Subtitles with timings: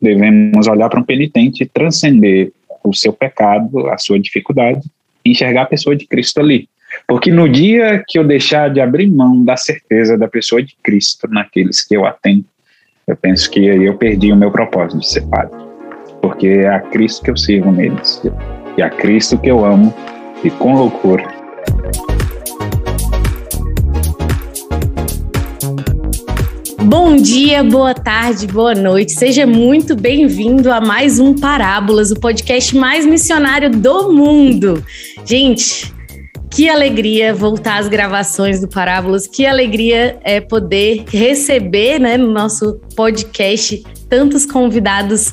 [0.00, 2.52] devemos olhar para um penitente e transcender
[2.84, 4.80] o seu pecado, a sua dificuldade,
[5.24, 6.68] e enxergar a pessoa de Cristo ali.
[7.08, 11.28] Porque no dia que eu deixar de abrir mão da certeza da pessoa de Cristo
[11.28, 12.44] naqueles que eu atendo,
[13.06, 15.58] eu penso que eu perdi o meu propósito de ser padre.
[16.20, 18.22] Porque é a Cristo que eu sirvo neles,
[18.76, 19.92] e a Cristo que eu amo,
[20.44, 21.41] e com loucura.
[26.92, 29.12] Bom dia, boa tarde, boa noite.
[29.12, 34.84] Seja muito bem-vindo a mais um Parábolas, o podcast mais missionário do mundo.
[35.24, 35.90] Gente,
[36.54, 42.78] que alegria voltar às gravações do Parábolas, que alegria é poder receber né, no nosso
[42.94, 45.32] podcast tantos convidados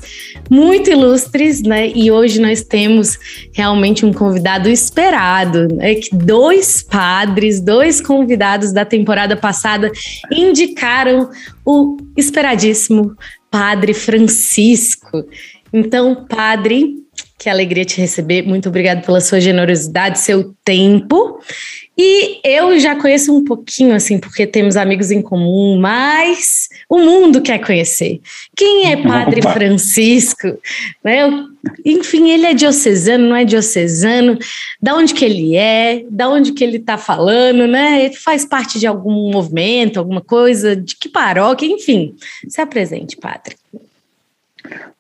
[0.50, 1.92] muito ilustres, né?
[1.94, 3.20] E hoje nós temos
[3.54, 5.96] realmente um convidado esperado, né?
[5.96, 9.92] Que dois padres, dois convidados da temporada passada
[10.32, 11.30] indicaram
[11.66, 13.18] o esperadíssimo
[13.52, 15.26] Padre Francisco.
[15.74, 16.96] Então, Padre,
[17.40, 18.44] que alegria te receber.
[18.44, 21.40] Muito obrigado pela sua generosidade, seu tempo.
[21.98, 27.42] E eu já conheço um pouquinho, assim, porque temos amigos em comum, mas o mundo
[27.42, 28.22] quer conhecer.
[28.56, 29.54] Quem é Padre Opa.
[29.54, 30.48] Francisco?
[31.04, 31.24] Né?
[31.86, 34.38] Enfim, ele é diocesano, não é diocesano?
[34.82, 36.06] Da onde que ele é?
[36.10, 38.06] Da onde que ele está falando, né?
[38.06, 40.78] Ele faz parte de algum movimento, alguma coisa?
[40.78, 41.66] De que paróquia?
[41.66, 42.16] Enfim,
[42.48, 43.59] se apresente, Padre.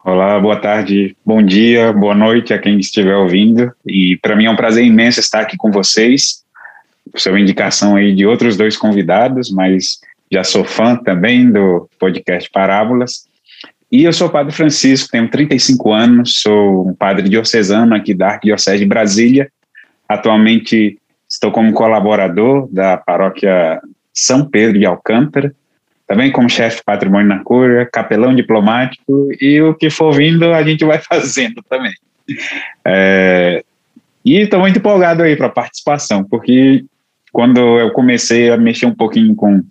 [0.03, 3.71] Olá, boa tarde, bom dia, boa noite a quem estiver ouvindo.
[3.85, 6.43] E para mim é um prazer imenso estar aqui com vocês.
[7.15, 9.99] Sua indicação aí de outros dois convidados, mas
[10.31, 13.27] já sou fã também do podcast Parábolas.
[13.91, 18.29] E eu sou o Padre Francisco, tenho 35 anos, sou um padre diocesano aqui da
[18.29, 19.51] Arquidiocese de Brasília.
[20.07, 23.81] Atualmente estou como colaborador da paróquia
[24.13, 25.53] São Pedro de Alcântara,
[26.09, 30.63] também como chefe de patrimônio na cura, capelão diplomático e o que for vindo a
[30.63, 31.93] gente vai fazendo também.
[32.83, 33.63] É,
[34.25, 36.83] e estou muito empolgado aí para a participação, porque
[37.31, 39.61] quando eu comecei a mexer um pouquinho com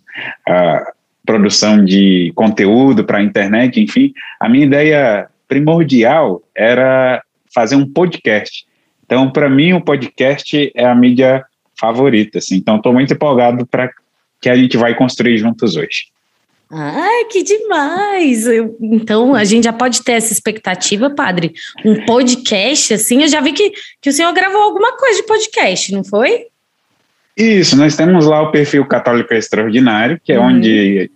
[0.49, 0.93] a
[1.27, 7.21] produção de conteúdo para a internet, enfim, a minha ideia primordial era
[7.53, 8.65] fazer um podcast.
[9.05, 11.45] Então, para mim, o podcast é a mídia
[11.77, 12.39] favorita.
[12.39, 12.57] Assim.
[12.57, 13.91] Então, estou muito empolgado para
[14.41, 16.07] que a gente vai construir juntos hoje.
[16.71, 18.47] Ai, que demais!
[18.47, 21.55] Eu, então, a gente já pode ter essa expectativa, padre?
[21.85, 23.23] Um podcast, assim?
[23.23, 26.47] Eu já vi que, que o senhor gravou alguma coisa de podcast, não foi?
[27.35, 30.47] Isso, nós temos lá o perfil Católico Extraordinário, que é uhum.
[30.47, 31.11] onde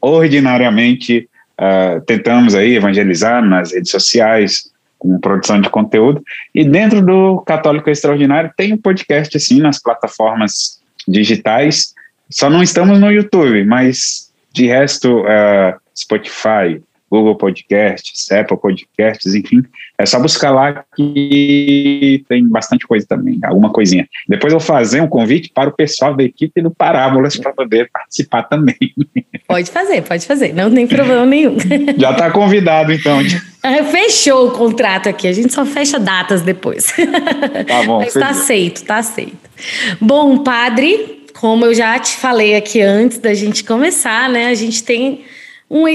[0.00, 1.28] ordinariamente
[1.58, 6.22] uh, tentamos aí evangelizar nas redes sociais, com produção de conteúdo.
[6.54, 11.92] E dentro do Católico Extraordinário tem um podcast, assim, nas plataformas digitais.
[12.30, 16.80] Só não estamos no YouTube, mas de resto, uh, Spotify,
[17.12, 19.62] Google Podcasts, Apple Podcasts, enfim,
[19.98, 24.08] é só buscar lá que tem bastante coisa também, alguma coisinha.
[24.26, 27.90] Depois eu vou fazer um convite para o pessoal da equipe do Parábolas para poder
[27.92, 28.78] participar também.
[29.46, 31.58] Pode fazer, pode fazer, não tem problema nenhum.
[31.98, 33.18] Já está convidado, então.
[33.90, 36.86] Fechou o contrato aqui, a gente só fecha datas depois.
[37.66, 37.98] Tá bom.
[37.98, 39.36] Mas está aceito, está aceito.
[40.00, 44.46] Bom, padre, como eu já te falei aqui antes da gente começar, né?
[44.46, 45.24] A gente tem
[45.68, 45.86] um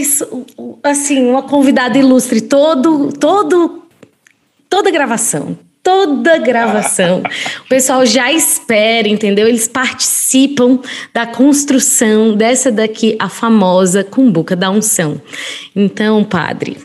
[0.83, 3.83] assim, uma convidada ilustre todo todo
[4.69, 7.23] toda gravação, toda gravação.
[7.63, 9.47] O pessoal já espera, entendeu?
[9.47, 10.79] Eles participam
[11.13, 15.21] da construção dessa daqui, a famosa cumbuca da unção.
[15.73, 16.77] Então, padre,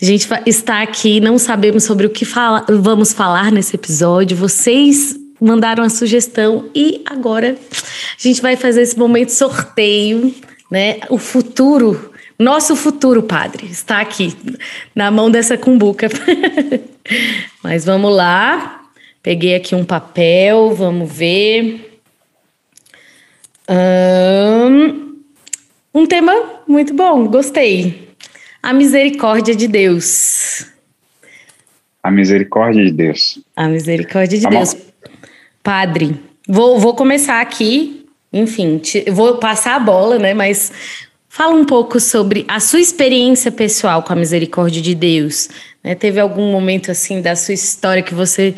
[0.00, 4.36] a gente está aqui, não sabemos sobre o que fala, vamos falar nesse episódio.
[4.36, 10.34] Vocês mandaram a sugestão e agora a gente vai fazer esse momento sorteio,
[10.70, 11.00] né?
[11.08, 14.36] O futuro, nosso futuro padre está aqui
[14.94, 16.08] na mão dessa cumbuca.
[17.62, 18.82] Mas vamos lá.
[19.22, 22.00] Peguei aqui um papel, vamos ver.
[23.68, 25.16] Um,
[25.92, 28.08] um tema muito bom, gostei.
[28.62, 30.66] A misericórdia de Deus.
[32.02, 33.40] A misericórdia de Deus.
[33.54, 34.87] A misericórdia de tá Deus.
[35.68, 36.18] Padre,
[36.48, 40.32] vou, vou começar aqui, enfim, te, vou passar a bola, né?
[40.32, 40.72] Mas
[41.28, 45.50] fala um pouco sobre a sua experiência pessoal com a misericórdia de Deus.
[45.84, 45.94] Né?
[45.94, 48.54] Teve algum momento assim da sua história que você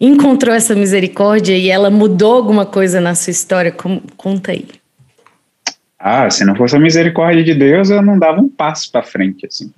[0.00, 3.70] encontrou essa misericórdia e ela mudou alguma coisa na sua história?
[3.70, 4.66] Como, conta aí.
[5.98, 9.44] Ah, se não fosse a misericórdia de Deus, eu não dava um passo para frente,
[9.44, 9.70] assim.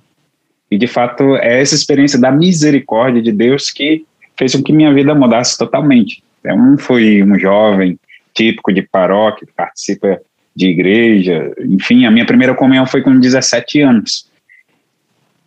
[0.71, 4.05] E de fato, é essa experiência da misericórdia de Deus que
[4.37, 6.25] fez com que minha vida mudasse totalmente.
[6.53, 7.99] Um foi um jovem
[8.33, 10.19] típico de paróquia, que participa
[10.55, 14.27] de igreja, enfim, a minha primeira comunhão foi com 17 anos.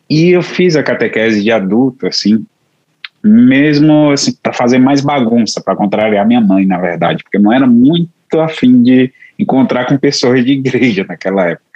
[0.08, 2.44] E eu fiz a catequese de adulto, assim,
[3.22, 7.52] mesmo assim, para fazer mais bagunça, para contrariar minha mãe, na verdade, porque eu não
[7.52, 11.70] era muito afim de encontrar com pessoas de igreja naquela época.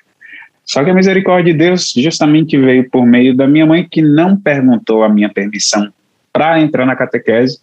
[0.65, 4.37] Só que a misericórdia de Deus justamente veio por meio da minha mãe, que não
[4.37, 5.93] perguntou a minha permissão
[6.33, 7.59] para entrar na catequese,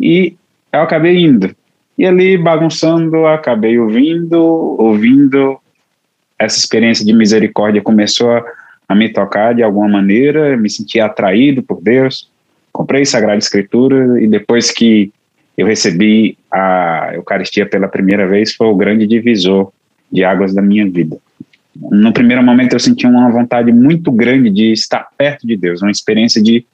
[0.00, 0.36] e
[0.76, 1.54] eu acabei indo.
[1.98, 4.38] E ali, bagunçando, acabei ouvindo,
[4.78, 5.58] ouvindo.
[6.38, 8.44] Essa experiência de misericórdia começou a,
[8.88, 12.30] a me tocar de alguma maneira, me senti atraído por Deus.
[12.70, 15.10] Comprei Sagrada Escritura e depois que
[15.56, 19.72] eu recebi a Eucaristia pela primeira vez, foi o grande divisor
[20.12, 21.16] de águas da minha vida.
[21.74, 25.90] No primeiro momento eu senti uma vontade muito grande de estar perto de Deus, uma
[25.90, 26.64] experiência de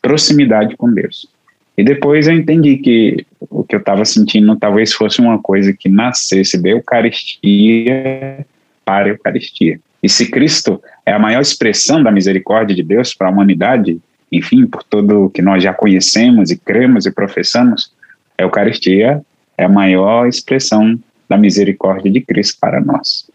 [0.00, 1.28] proximidade com Deus.
[1.76, 5.88] E depois eu entendi que o que eu estava sentindo talvez fosse uma coisa que
[5.88, 8.46] nascesse da Eucaristia
[8.84, 9.80] para a Eucaristia.
[10.02, 14.66] E se Cristo é a maior expressão da misericórdia de Deus para a humanidade, enfim,
[14.66, 17.92] por tudo que nós já conhecemos e cremos e professamos,
[18.36, 19.22] a Eucaristia
[19.56, 20.98] é a maior expressão
[21.28, 23.30] da misericórdia de Cristo para nós.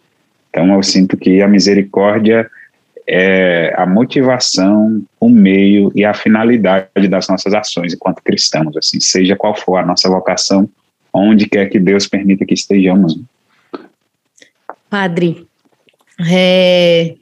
[0.50, 2.50] Então eu sinto que a misericórdia
[3.07, 9.36] é a motivação, o meio e a finalidade das nossas ações enquanto cristãos, assim, seja
[9.36, 10.69] qual for a nossa vocação,
[11.13, 13.18] onde quer que Deus permita que estejamos.
[14.89, 15.48] Padre,
[16.30, 17.15] é,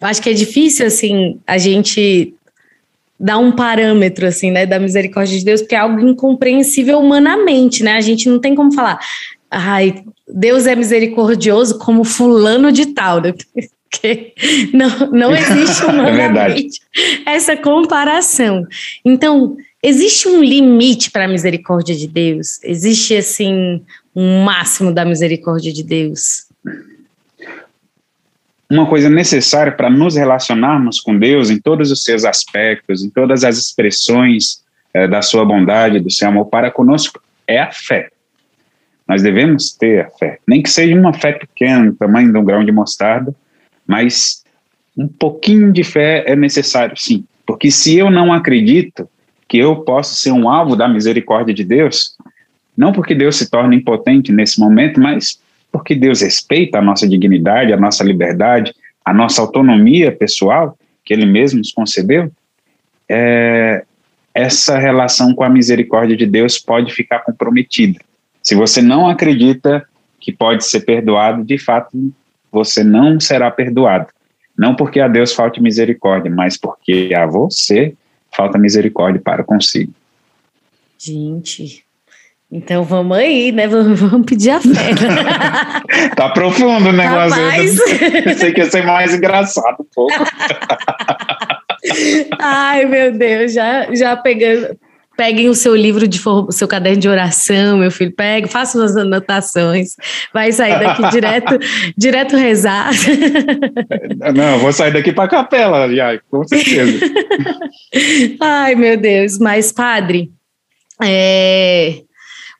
[0.00, 2.34] eu acho que é difícil assim a gente
[3.18, 7.92] dar um parâmetro assim, né, da misericórdia de Deus, porque é algo incompreensível humanamente, né?
[7.92, 8.98] A gente não tem como falar,
[9.48, 13.32] ai, Deus é misericordioso como fulano de tal, né?
[13.92, 14.32] Porque
[14.72, 16.80] não, não existe é humanamente
[17.26, 18.66] é essa comparação.
[19.04, 22.62] Então, existe um limite para a misericórdia de Deus?
[22.64, 23.82] Existe, assim,
[24.16, 26.46] um máximo da misericórdia de Deus?
[28.70, 33.44] Uma coisa necessária para nos relacionarmos com Deus em todos os seus aspectos, em todas
[33.44, 34.62] as expressões
[34.94, 38.08] é, da sua bondade, do seu amor para conosco, é a fé.
[39.06, 42.44] Nós devemos ter a fé, nem que seja uma fé pequena, do tamanho de um
[42.44, 43.34] grão de mostarda,
[43.92, 44.42] mas
[44.96, 49.06] um pouquinho de fé é necessário, sim, porque se eu não acredito
[49.46, 52.16] que eu posso ser um alvo da misericórdia de Deus,
[52.74, 55.38] não porque Deus se torna impotente nesse momento, mas
[55.70, 58.74] porque Deus respeita a nossa dignidade, a nossa liberdade,
[59.04, 60.74] a nossa autonomia pessoal,
[61.04, 62.32] que Ele mesmo nos concedeu,
[63.06, 63.84] é,
[64.34, 68.00] essa relação com a misericórdia de Deus pode ficar comprometida.
[68.42, 69.86] Se você não acredita
[70.18, 71.90] que pode ser perdoado, de fato,
[72.52, 74.06] você não será perdoado.
[74.56, 77.94] Não porque a Deus falte misericórdia, mas porque a você
[78.30, 79.92] falta misericórdia para consigo.
[80.98, 81.84] Gente,
[82.50, 83.66] então vamos aí, né?
[83.66, 84.90] Vamos, vamos pedir a fé.
[86.14, 87.42] tá profundo o negócio.
[87.42, 87.80] Rapaz...
[88.24, 90.12] Pensei que ia ser mais engraçado um pouco.
[92.38, 94.78] Ai, meu Deus, já, já pegando,
[95.22, 98.96] Peguem o seu livro de o seu caderno de oração, meu filho, pegue, faça umas
[98.96, 99.94] anotações,
[100.34, 101.58] vai sair daqui direto,
[101.96, 102.90] direto rezar.
[104.34, 107.06] Não, vou sair daqui para a capela, já, com certeza.
[108.42, 110.32] Ai, meu Deus, mas padre,
[111.00, 112.00] é...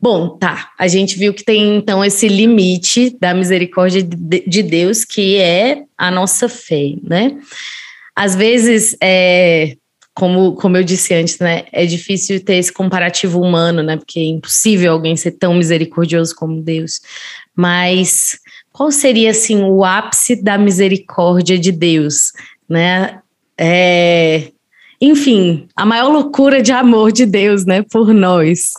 [0.01, 0.71] Bom, tá.
[0.79, 6.13] A gente viu que tem então esse limite da misericórdia de Deus, que é a
[6.13, 7.37] nossa fé, né?
[8.15, 9.75] Às vezes, é,
[10.15, 14.25] como, como eu disse antes, né, é difícil ter esse comparativo humano, né, porque é
[14.25, 17.01] impossível alguém ser tão misericordioso como Deus.
[17.57, 18.39] Mas
[18.73, 22.33] qual seria, assim, o ápice da misericórdia de Deus,
[22.69, 23.21] né?
[23.59, 24.51] É,
[25.01, 28.73] enfim, a maior loucura de amor de Deus, né, por nós.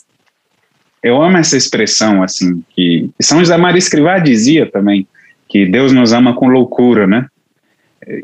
[1.04, 5.08] Eu amo essa expressão, assim, que São José Maria Escrivá dizia também,
[5.48, 7.28] que Deus nos ama com loucura, né?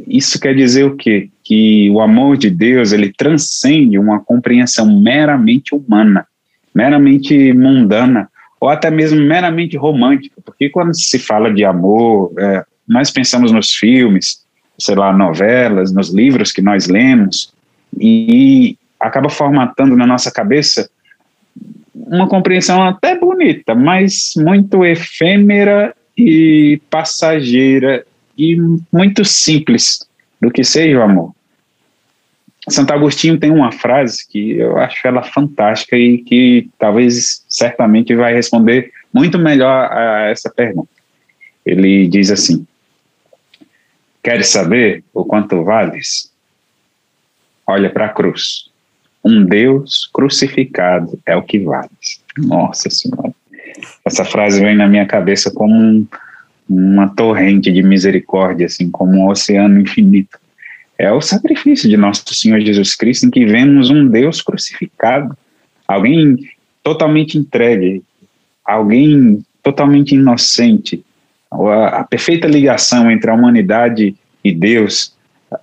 [0.07, 1.29] Isso quer dizer o quê?
[1.43, 6.25] Que o amor de Deus ele transcende uma compreensão meramente humana,
[6.74, 13.09] meramente mundana, ou até mesmo meramente romântica, porque quando se fala de amor, é, nós
[13.09, 14.43] pensamos nos filmes,
[14.77, 17.53] sei lá, novelas, nos livros que nós lemos,
[17.98, 20.89] e acaba formatando na nossa cabeça
[21.95, 28.05] uma compreensão até bonita, mas muito efêmera e passageira
[28.39, 28.58] e
[28.91, 30.08] muito simples
[30.41, 31.36] do que seja o amor.
[32.69, 38.34] Santo Agostinho tem uma frase que eu acho ela fantástica e que talvez certamente vai
[38.34, 40.89] responder muito melhor a essa pergunta.
[41.65, 42.65] Ele diz assim:
[44.24, 46.31] Queres saber o quanto vales?
[47.67, 48.69] Olha para a cruz.
[49.24, 52.24] Um Deus crucificado é o que vales.
[52.38, 53.34] Nossa Senhora.
[54.05, 56.08] Essa frase vem na minha cabeça como um,
[56.70, 60.38] uma torrente de misericórdia, assim como um oceano infinito.
[60.98, 65.36] é o sacrifício de nosso Senhor Jesus Cristo, em que vemos um Deus crucificado,
[65.88, 66.38] alguém
[66.84, 68.04] totalmente entregue,
[68.64, 71.04] alguém totalmente inocente,
[71.52, 75.16] a, a perfeita ligação entre a humanidade e Deus,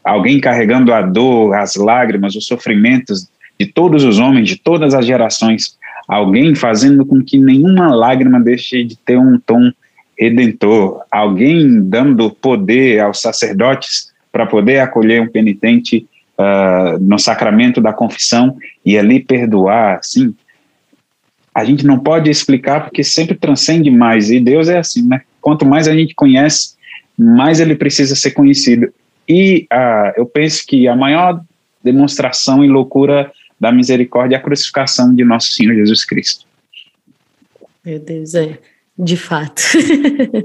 [0.02, 5.06] alguém carregando a dor, as lágrimas, os sofrimentos de todos os homens, de todas as
[5.06, 9.70] gerações, alguém fazendo com que nenhuma lágrima deixe de ter um tom
[10.18, 16.06] redentor, alguém dando poder aos sacerdotes para poder acolher um penitente
[16.38, 20.34] uh, no sacramento da confissão e ali perdoar, sim.
[21.54, 25.22] A gente não pode explicar porque sempre transcende mais e Deus é assim, né?
[25.40, 26.74] Quanto mais a gente conhece,
[27.18, 28.92] mais ele precisa ser conhecido.
[29.28, 31.42] E uh, eu penso que a maior
[31.82, 36.44] demonstração e loucura da misericórdia é a crucificação de nosso Senhor Jesus Cristo.
[37.84, 38.58] Meu Deus, é,
[38.98, 39.62] de fato.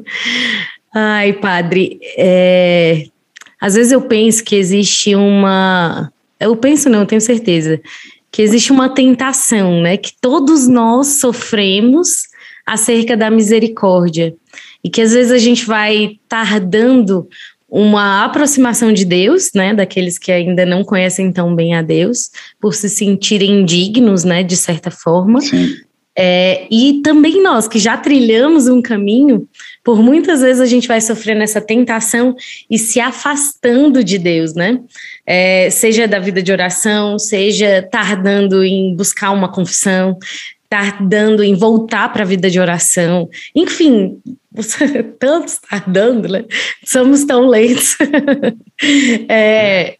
[0.93, 3.05] Ai, padre, é,
[3.59, 6.11] às vezes eu penso que existe uma.
[6.39, 7.79] Eu penso, não, eu tenho certeza,
[8.31, 9.97] que existe uma tentação, né?
[9.97, 12.23] Que todos nós sofremos
[12.65, 14.33] acerca da misericórdia.
[14.83, 17.27] E que às vezes a gente vai tardando
[17.69, 22.29] uma aproximação de Deus, né, daqueles que ainda não conhecem tão bem a Deus,
[22.59, 25.39] por se sentirem indignos, né, de certa forma.
[26.17, 29.47] É, e também nós que já trilhamos um caminho,
[29.83, 32.35] por muitas vezes a gente vai sofrendo essa tentação
[32.69, 34.79] e se afastando de Deus, né?
[35.25, 40.17] É, seja da vida de oração, seja tardando em buscar uma confissão,
[40.71, 44.21] tardando em voltar para a vida de oração, enfim,
[45.19, 46.45] tantos tardando, né?
[46.85, 47.97] Somos tão lentos.
[49.27, 49.95] é,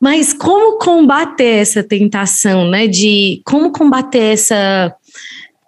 [0.00, 2.86] mas como combater essa tentação, né?
[2.86, 4.94] De como combater essa,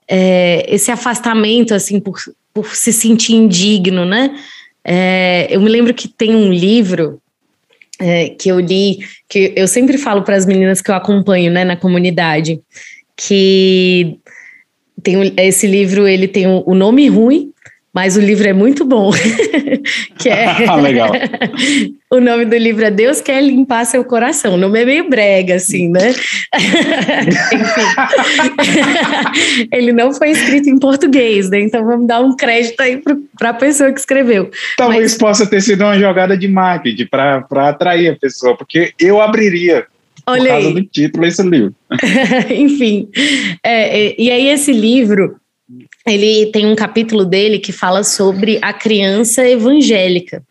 [0.09, 2.19] é, esse afastamento, assim, por,
[2.53, 4.39] por se sentir indigno, né?
[4.85, 7.21] É, eu me lembro que tem um livro
[7.99, 8.99] é, que eu li,
[9.29, 12.61] que eu sempre falo para as meninas que eu acompanho, né, na comunidade,
[13.17, 14.19] que
[15.03, 17.53] tem esse livro, ele tem o, nome ruim,
[17.97, 19.11] mas o livro é muito bom.
[20.21, 20.45] que é
[20.83, 21.11] Legal.
[22.13, 24.53] o nome do livro é Deus quer limpar seu coração.
[24.53, 26.11] O nome é meio brega, assim, né?
[27.55, 27.87] Enfim.
[29.73, 31.61] Ele não foi escrito em português, né?
[31.61, 33.01] Então vamos dar um crédito aí
[33.39, 34.51] para a pessoa que escreveu.
[34.77, 35.15] Talvez Mas...
[35.15, 39.87] possa ter sido uma jogada de marketing para atrair a pessoa, porque eu abriria
[40.27, 40.75] Olha por causa aí.
[40.75, 41.75] do título esse livro.
[42.51, 43.09] Enfim,
[43.65, 45.37] é, é, e aí esse livro,
[46.07, 50.43] ele tem um capítulo dele que fala sobre a criança evangélica.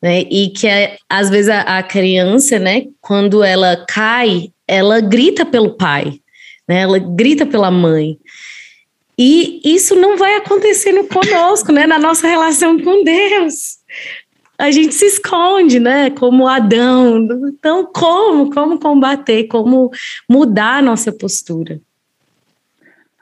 [0.00, 5.44] Né, e que é, às vezes a, a, criança, né, quando ela cai, ela grita
[5.46, 6.20] pelo pai,
[6.68, 8.18] né, ela grita pela mãe.
[9.18, 13.78] E isso não vai acontecendo conosco, né, na nossa relação com Deus
[14.58, 16.10] a gente se esconde, né?
[16.10, 17.26] Como Adão.
[17.48, 18.50] Então, como?
[18.50, 19.44] Como combater?
[19.44, 19.90] Como
[20.28, 21.80] mudar a nossa postura?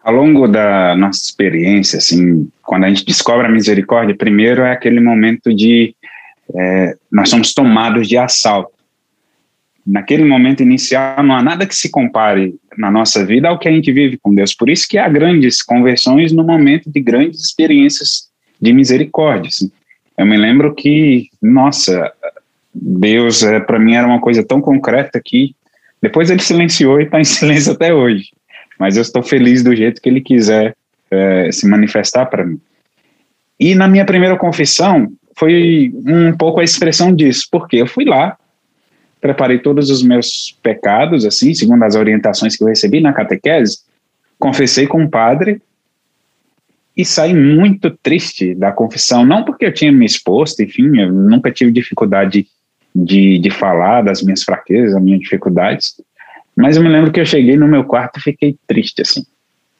[0.04, 5.00] Ao longo da nossa experiência, assim, quando a gente descobre a misericórdia, primeiro é aquele
[5.00, 5.96] momento de
[6.54, 8.74] é, nós somos tomados de assalto.
[9.86, 13.72] Naquele momento inicial, não há nada que se compare na nossa vida ao que a
[13.72, 14.54] gente vive com Deus.
[14.54, 18.28] Por isso que há grandes conversões no momento de grandes experiências
[18.60, 19.48] de misericórdia.
[19.48, 19.70] Assim.
[20.18, 22.12] Eu me lembro que, nossa,
[22.74, 25.54] Deus é, para mim era uma coisa tão concreta que
[26.00, 28.30] depois ele silenciou e está em silêncio até hoje.
[28.78, 30.76] Mas eu estou feliz do jeito que ele quiser
[31.10, 32.60] é, se manifestar para mim.
[33.58, 38.36] E na minha primeira confissão foi um pouco a expressão disso, porque eu fui lá,
[39.20, 43.78] preparei todos os meus pecados, assim, segundo as orientações que eu recebi na catequese,
[44.38, 45.60] confessei com o padre
[46.96, 51.50] e saí muito triste da confissão, não porque eu tinha me exposto, enfim, eu nunca
[51.50, 52.46] tive dificuldade
[52.94, 56.00] de, de falar das minhas fraquezas, das minhas dificuldades,
[56.56, 59.24] mas eu me lembro que eu cheguei no meu quarto e fiquei triste, assim.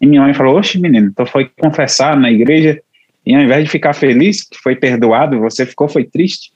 [0.00, 2.81] E minha mãe falou, oxe, menino, então foi confessar na igreja
[3.25, 6.52] e ao invés de ficar feliz que foi perdoado, você ficou, foi triste?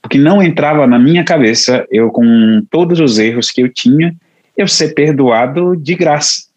[0.00, 4.14] Porque não entrava na minha cabeça, eu com todos os erros que eu tinha,
[4.56, 6.48] eu ser perdoado de graça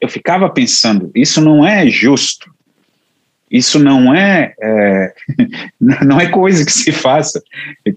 [0.00, 2.52] eu ficava pensando, isso não é justo,
[3.50, 5.12] isso não é, é
[5.80, 7.42] não é coisa que se faça,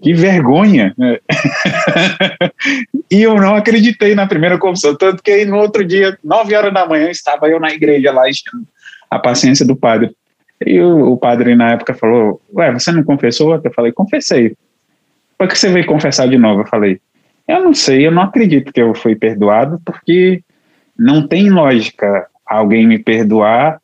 [0.00, 0.94] que vergonha.
[3.10, 6.72] e eu não acreditei na primeira confissão, tanto que aí no outro dia, nove horas
[6.72, 8.66] da manhã, estava eu na igreja lá enchendo
[9.10, 10.10] a paciência do padre.
[10.64, 13.60] E o, o, padre na época falou, ué, você não confessou?
[13.62, 14.54] Eu falei, confessei.
[15.36, 16.62] Por que você veio confessar de novo?
[16.62, 17.00] Eu falei,
[17.46, 20.40] eu não sei, eu não acredito que eu fui perdoado, porque
[20.96, 23.81] não tem lógica alguém me perdoar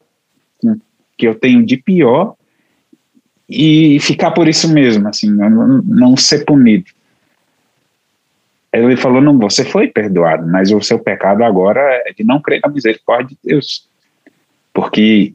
[1.19, 2.35] que eu tenho de pior
[3.49, 6.87] e ficar por isso mesmo, assim, não, não ser punido.
[8.73, 12.61] Ele falou: não, você foi perdoado, mas o seu pecado agora é de não crer
[12.63, 13.89] na misericórdia de Deus.
[14.73, 15.35] Porque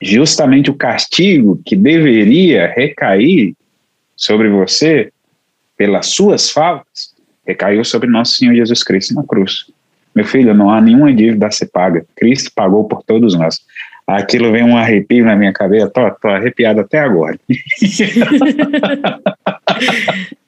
[0.00, 3.54] justamente o castigo que deveria recair
[4.16, 5.12] sobre você
[5.76, 7.12] pelas suas faltas
[7.44, 9.66] recaiu sobre nosso Senhor Jesus Cristo na cruz.
[10.14, 12.04] Meu filho, não há nenhuma dívida a ser paga.
[12.14, 13.60] Cristo pagou por todos nós.
[14.06, 17.38] Aquilo vem um arrepio na minha cabeça, tô, tô arrepiado até agora.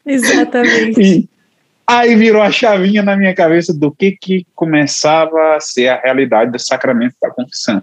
[0.04, 1.00] Exatamente.
[1.00, 1.28] E
[1.86, 6.50] aí virou a chavinha na minha cabeça do que que começava a ser a realidade
[6.50, 7.82] do sacramento da confissão.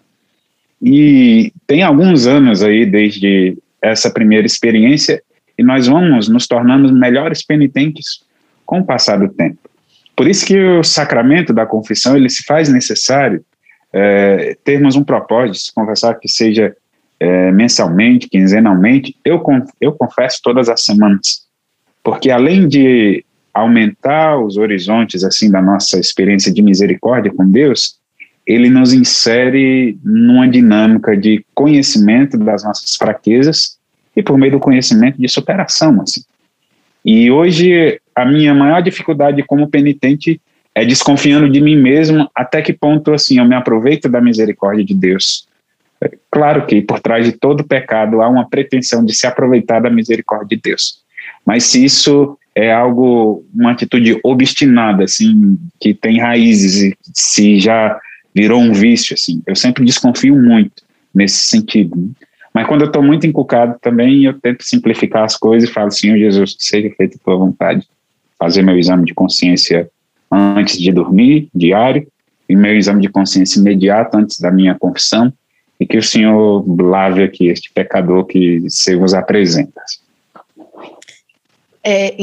[0.82, 5.22] E tem alguns anos aí desde essa primeira experiência
[5.58, 8.24] e nós vamos nos tornando melhores penitentes
[8.66, 9.58] com o passar do tempo.
[10.16, 13.44] Por isso que o sacramento da confissão ele se faz necessário
[13.94, 16.76] é, termos um propósito se confessar que seja
[17.20, 19.16] é, mensalmente, quinzenalmente.
[19.24, 19.44] Eu,
[19.80, 21.46] eu confesso todas as semanas,
[22.04, 28.00] porque além de aumentar os horizontes assim da nossa experiência de misericórdia com Deus,
[28.48, 33.78] ele nos insere numa dinâmica de conhecimento das nossas fraquezas
[34.16, 36.22] e por meio do conhecimento de superação, assim.
[37.04, 40.40] E hoje a minha maior dificuldade como penitente
[40.74, 44.94] é desconfiando de mim mesmo até que ponto assim eu me aproveito da misericórdia de
[44.94, 45.48] Deus.
[46.02, 49.90] É claro que por trás de todo pecado há uma pretensão de se aproveitar da
[49.90, 51.02] misericórdia de Deus.
[51.46, 58.00] Mas se isso é algo, uma atitude obstinada, assim, que tem raízes e se já
[58.34, 61.96] virou um vício, assim, eu sempre desconfio muito nesse sentido.
[61.96, 62.10] Né?
[62.54, 66.18] Mas quando eu estou muito encucado também, eu tento simplificar as coisas e falo, Senhor
[66.18, 67.88] Jesus, seja feita a tua vontade.
[68.38, 69.90] Fazer meu exame de consciência
[70.32, 72.08] antes de dormir, diário,
[72.48, 75.32] e meu exame de consciência imediato antes da minha confissão,
[75.80, 79.82] e que o Senhor lave aqui este pecador que se vos apresenta.
[81.84, 82.16] É,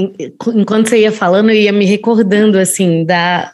[0.55, 3.53] enquanto você ia falando, eu ia me recordando, assim, da,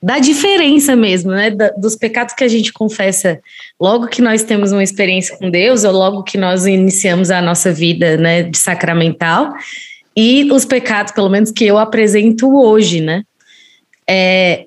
[0.00, 3.40] da diferença mesmo, né, da, dos pecados que a gente confessa
[3.80, 7.72] logo que nós temos uma experiência com Deus, ou logo que nós iniciamos a nossa
[7.72, 9.52] vida, né, de sacramental,
[10.16, 13.22] e os pecados, pelo menos, que eu apresento hoje, né?
[14.08, 14.66] É,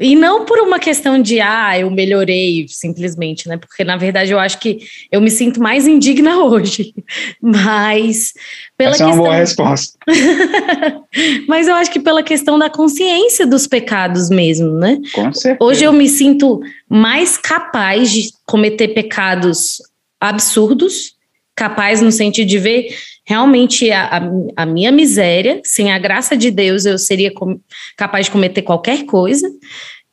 [0.00, 3.56] e não por uma questão de, ah, eu melhorei simplesmente, né?
[3.56, 4.78] Porque, na verdade, eu acho que
[5.10, 6.94] eu me sinto mais indigna hoje.
[7.42, 8.32] Mas
[8.76, 9.08] pela Essa questão...
[9.08, 9.98] é uma boa resposta.
[11.48, 14.98] Mas eu acho que pela questão da consciência dos pecados mesmo, né?
[15.12, 15.58] Com certeza.
[15.60, 19.78] Hoje eu me sinto mais capaz de cometer pecados
[20.20, 21.16] absurdos,
[21.56, 22.94] capaz no sentido de ver
[23.28, 24.20] realmente a, a,
[24.62, 27.60] a, minha miséria, sem a graça de Deus, eu seria com,
[27.94, 29.46] capaz de cometer qualquer coisa,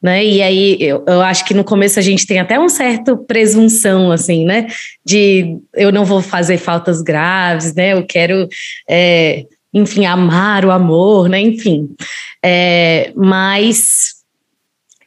[0.04, 0.24] né?
[0.26, 4.12] E aí eu, eu, acho que no começo a gente tem até um certo presunção,
[4.12, 4.68] assim, né?
[5.06, 7.94] De eu não vou fazer faltas graves, né?
[7.94, 8.50] Eu quero,
[8.90, 11.40] é, enfim, amar o amor, né?
[11.40, 11.96] Enfim,
[12.44, 14.16] é, mas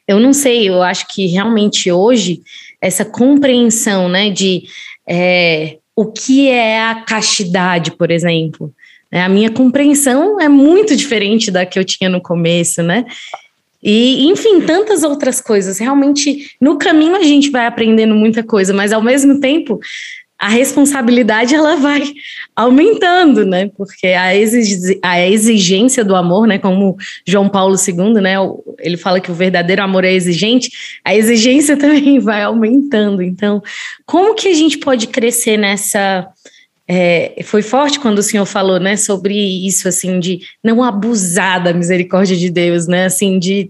[0.07, 2.41] eu não sei, eu acho que realmente hoje
[2.81, 4.31] essa compreensão, né?
[4.31, 4.63] De
[5.07, 8.73] é, o que é a castidade, por exemplo.
[9.11, 9.21] Né?
[9.21, 13.05] A minha compreensão é muito diferente da que eu tinha no começo, né?
[13.83, 15.77] E, enfim, tantas outras coisas.
[15.79, 19.81] Realmente, no caminho a gente vai aprendendo muita coisa, mas ao mesmo tempo,
[20.39, 22.13] a responsabilidade ela vai
[22.55, 23.71] aumentando, né?
[23.77, 26.59] Porque a, exig a exigência do amor, né?
[26.59, 26.97] Como
[27.27, 28.35] João Paulo II, né?
[28.79, 30.71] Ele fala que o verdadeiro amor é exigente,
[31.05, 33.21] a exigência também vai aumentando.
[33.21, 33.61] Então,
[34.07, 36.29] como que a gente pode crescer nessa
[36.91, 41.75] é, foi forte quando o senhor falou, né, sobre isso, assim, de não abusar da
[41.75, 43.69] misericórdia de Deus, né, assim, de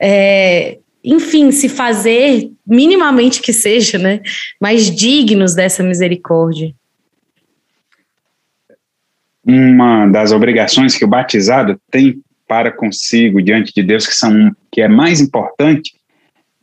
[0.00, 4.20] é, enfim, se fazer minimamente que seja, né,
[4.60, 6.72] mais dignos dessa misericórdia.
[9.44, 14.80] Uma das obrigações que o batizado tem para consigo diante de Deus que são que
[14.80, 15.94] é mais importante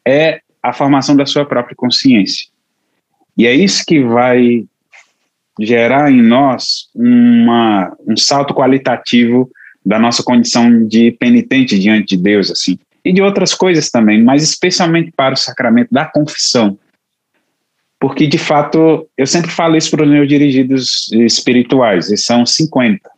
[0.07, 2.47] é a formação da sua própria consciência.
[3.37, 4.65] E é isso que vai
[5.59, 9.49] gerar em nós uma, um salto qualitativo
[9.85, 14.43] da nossa condição de penitente diante de Deus, assim e de outras coisas também, mas
[14.43, 16.77] especialmente para o sacramento da confissão.
[17.99, 23.09] Porque, de fato, eu sempre falo isso para os meus dirigidos espirituais, e são 50.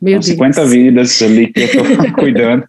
[0.00, 2.68] Meu são 50 vidas ali que eu estou cuidando.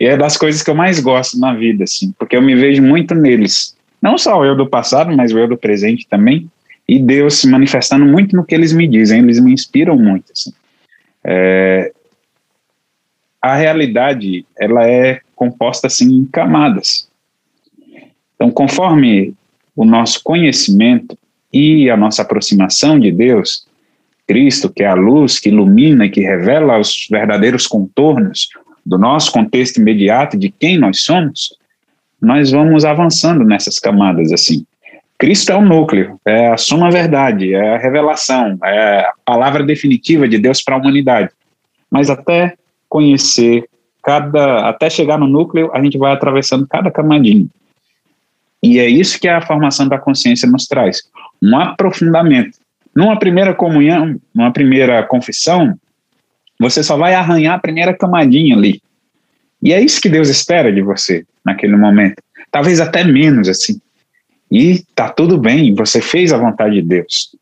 [0.00, 2.82] e é das coisas que eu mais gosto na vida, assim, porque eu me vejo
[2.82, 3.76] muito neles.
[4.00, 6.50] Não só o eu do passado, mas o eu do presente também.
[6.88, 10.32] E Deus se manifestando muito no que eles me dizem, eles me inspiram muito.
[10.32, 10.52] Assim.
[11.24, 11.92] É,
[13.42, 17.08] a realidade ela é composta assim em camadas.
[18.36, 19.34] Então, conforme
[19.74, 21.18] o nosso conhecimento,
[21.52, 23.66] e a nossa aproximação de Deus,
[24.26, 28.48] Cristo, que é a luz que ilumina e que revela os verdadeiros contornos
[28.84, 31.54] do nosso contexto imediato, de quem nós somos,
[32.20, 34.64] nós vamos avançando nessas camadas assim.
[35.18, 40.26] Cristo é o núcleo, é a suma verdade, é a revelação, é a palavra definitiva
[40.26, 41.30] de Deus para a humanidade.
[41.90, 42.54] Mas até
[42.92, 43.66] conhecer
[44.04, 47.48] cada, até chegar no núcleo, a gente vai atravessando cada camadinho.
[48.62, 51.00] E é isso que a formação da consciência nos traz,
[51.42, 52.58] um aprofundamento.
[52.94, 55.74] Numa primeira comunhão, numa primeira confissão,
[56.60, 58.82] você só vai arranhar a primeira camadinha ali.
[59.62, 62.22] E é isso que Deus espera de você naquele momento.
[62.50, 63.80] Talvez até menos assim.
[64.50, 67.34] E tá tudo bem, você fez a vontade de Deus.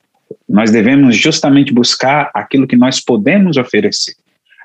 [0.49, 4.15] Nós devemos justamente buscar aquilo que nós podemos oferecer.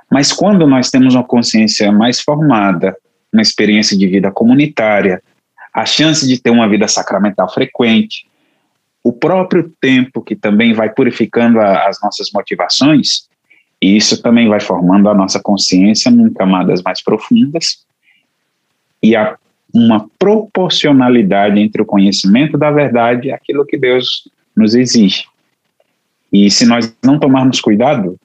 [0.09, 2.95] Mas quando nós temos uma consciência mais formada,
[3.33, 5.21] uma experiência de vida comunitária,
[5.73, 8.27] a chance de ter uma vida sacramental frequente,
[9.03, 13.27] o próprio tempo que também vai purificando a, as nossas motivações,
[13.81, 17.85] e isso também vai formando a nossa consciência em camadas mais profundas
[19.03, 19.37] e há
[19.73, 25.25] uma proporcionalidade entre o conhecimento da verdade e aquilo que Deus nos exige.
[26.31, 28.17] E se nós não tomarmos cuidado,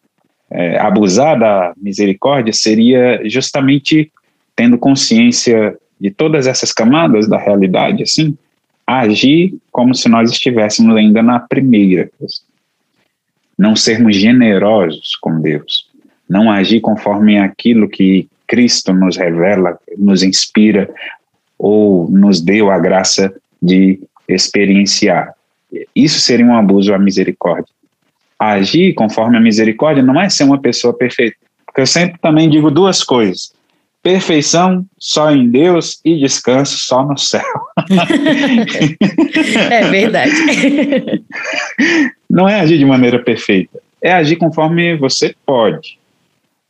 [0.51, 4.13] é, abusar da misericórdia seria justamente
[4.57, 8.37] tendo consciência de todas essas camadas da realidade, assim,
[8.87, 12.11] agir como se nós estivéssemos ainda na primeira.
[13.57, 15.89] Não sermos generosos com Deus,
[16.29, 20.93] não agir conforme aquilo que Cristo nos revela, nos inspira
[21.59, 23.33] ou nos deu a graça
[23.63, 25.35] de experienciar.
[25.95, 27.73] Isso seria um abuso à misericórdia.
[28.41, 31.37] Agir conforme a misericórdia não é ser uma pessoa perfeita.
[31.67, 33.53] Porque eu sempre também digo duas coisas
[34.03, 37.43] perfeição só em Deus e descanso só no céu.
[39.71, 40.33] é verdade.
[42.29, 45.99] Não é agir de maneira perfeita, é agir conforme você pode.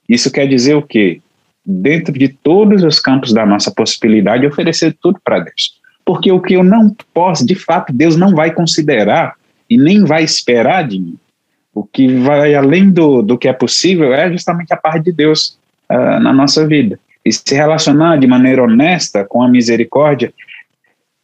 [0.08, 1.20] Isso quer dizer o quê?
[1.64, 5.78] Dentro de todos os campos da nossa possibilidade, oferecer tudo para Deus.
[6.04, 9.34] Porque o que eu não posso, de fato, Deus não vai considerar
[9.68, 11.16] e nem vai esperar de mim.
[11.74, 15.58] O que vai além do, do que é possível é justamente a parte de Deus
[15.90, 16.98] uh, na nossa vida.
[17.24, 20.32] E se relacionar de maneira honesta com a misericórdia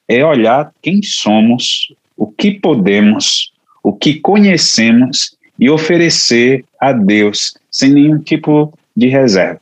[0.09, 7.91] é olhar quem somos, o que podemos, o que conhecemos e oferecer a Deus sem
[7.91, 9.61] nenhum tipo de reserva.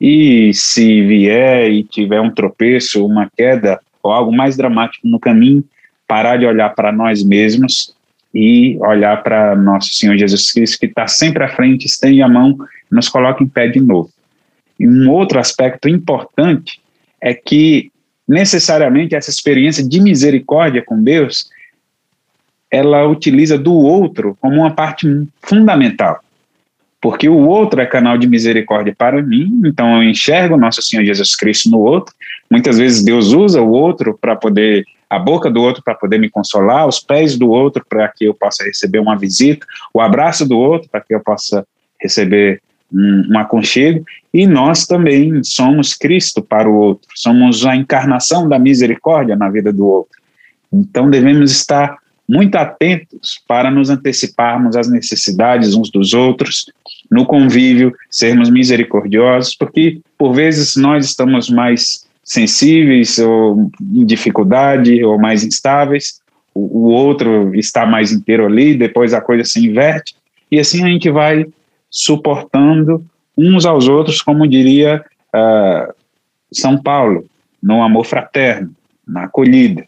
[0.00, 5.64] E se vier e tiver um tropeço, uma queda ou algo mais dramático no caminho,
[6.06, 7.94] parar de olhar para nós mesmos
[8.34, 12.56] e olhar para nosso Senhor Jesus Cristo, que está sempre à frente, estende a mão
[12.90, 14.10] nos coloca em pé de novo.
[14.78, 16.80] E um outro aspecto importante
[17.20, 17.90] é que
[18.26, 21.50] necessariamente essa experiência de misericórdia com Deus,
[22.70, 25.06] ela utiliza do outro como uma parte
[25.42, 26.20] fundamental.
[27.00, 31.36] Porque o outro é canal de misericórdia para mim, então eu enxergo nosso Senhor Jesus
[31.36, 32.14] Cristo no outro.
[32.50, 36.28] Muitas vezes Deus usa o outro para poder, a boca do outro para poder me
[36.28, 40.58] consolar, os pés do outro para que eu possa receber uma visita, o abraço do
[40.58, 41.66] outro para que eu possa
[42.00, 42.60] receber
[42.92, 48.58] um, um aconchego, e nós também somos Cristo para o outro, somos a encarnação da
[48.58, 50.18] misericórdia na vida do outro.
[50.72, 56.66] Então devemos estar muito atentos para nos anteciparmos às necessidades uns dos outros,
[57.10, 65.18] no convívio, sermos misericordiosos, porque por vezes nós estamos mais sensíveis ou em dificuldade ou
[65.18, 66.20] mais instáveis,
[66.54, 70.14] o, o outro está mais inteiro ali, depois a coisa se inverte,
[70.52, 71.46] e assim a gente vai
[71.90, 73.02] suportando
[73.36, 75.02] uns aos outros, como diria
[75.34, 75.94] uh,
[76.52, 77.24] São Paulo,
[77.62, 78.74] no amor fraterno,
[79.06, 79.86] na acolhida.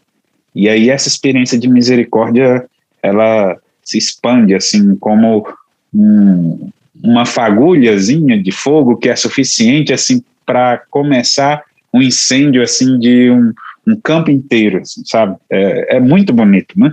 [0.54, 2.66] E aí essa experiência de misericórdia,
[3.02, 5.46] ela se expande assim como
[5.92, 6.70] um,
[7.02, 13.52] uma fagulhazinha de fogo que é suficiente assim para começar um incêndio assim de um,
[13.86, 15.36] um campo inteiro, assim, sabe?
[15.50, 16.92] É, é muito bonito, né?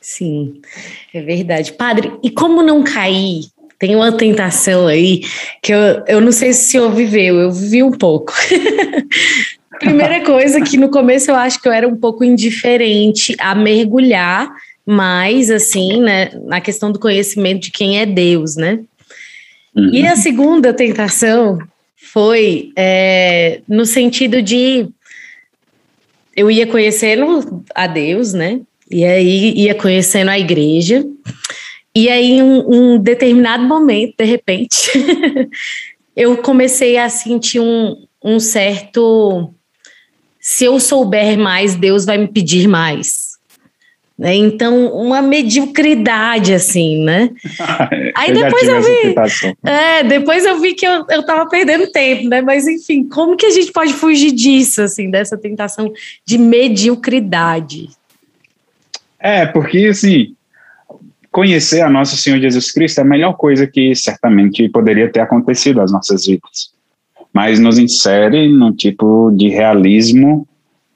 [0.00, 0.60] Sim,
[1.12, 1.72] é verdade.
[1.72, 3.42] Padre, e como não cair
[3.78, 5.22] tem uma tentação aí
[5.62, 8.32] que eu, eu não sei se o senhor viveu, eu vivi um pouco.
[9.78, 14.50] Primeira coisa que no começo eu acho que eu era um pouco indiferente a mergulhar
[14.84, 18.80] mais assim, né, na questão do conhecimento de quem é Deus, né?
[19.76, 19.90] Uhum.
[19.92, 21.58] E a segunda tentação
[22.00, 24.88] foi é, no sentido de
[26.36, 28.60] eu ia conhecendo a Deus, né?
[28.90, 31.04] E aí ia conhecendo a igreja.
[31.94, 34.92] E aí, em um, um determinado momento, de repente,
[36.14, 39.52] eu comecei a sentir um, um certo.
[40.40, 43.27] Se eu souber mais, Deus vai me pedir mais.
[44.18, 44.34] Né?
[44.34, 47.30] Então, uma mediocridade, assim, né?
[48.16, 49.14] Aí eu depois eu vi.
[49.64, 52.40] É, depois eu vi que eu, eu tava perdendo tempo, né?
[52.40, 55.92] Mas enfim, como que a gente pode fugir disso, assim, dessa tentação
[56.26, 57.90] de mediocridade?
[59.20, 60.34] É, porque assim,
[61.30, 65.80] conhecer a nosso Senhor Jesus Cristo é a melhor coisa que certamente poderia ter acontecido
[65.80, 66.72] às nossas vidas.
[67.32, 70.48] Mas nos insere num tipo de realismo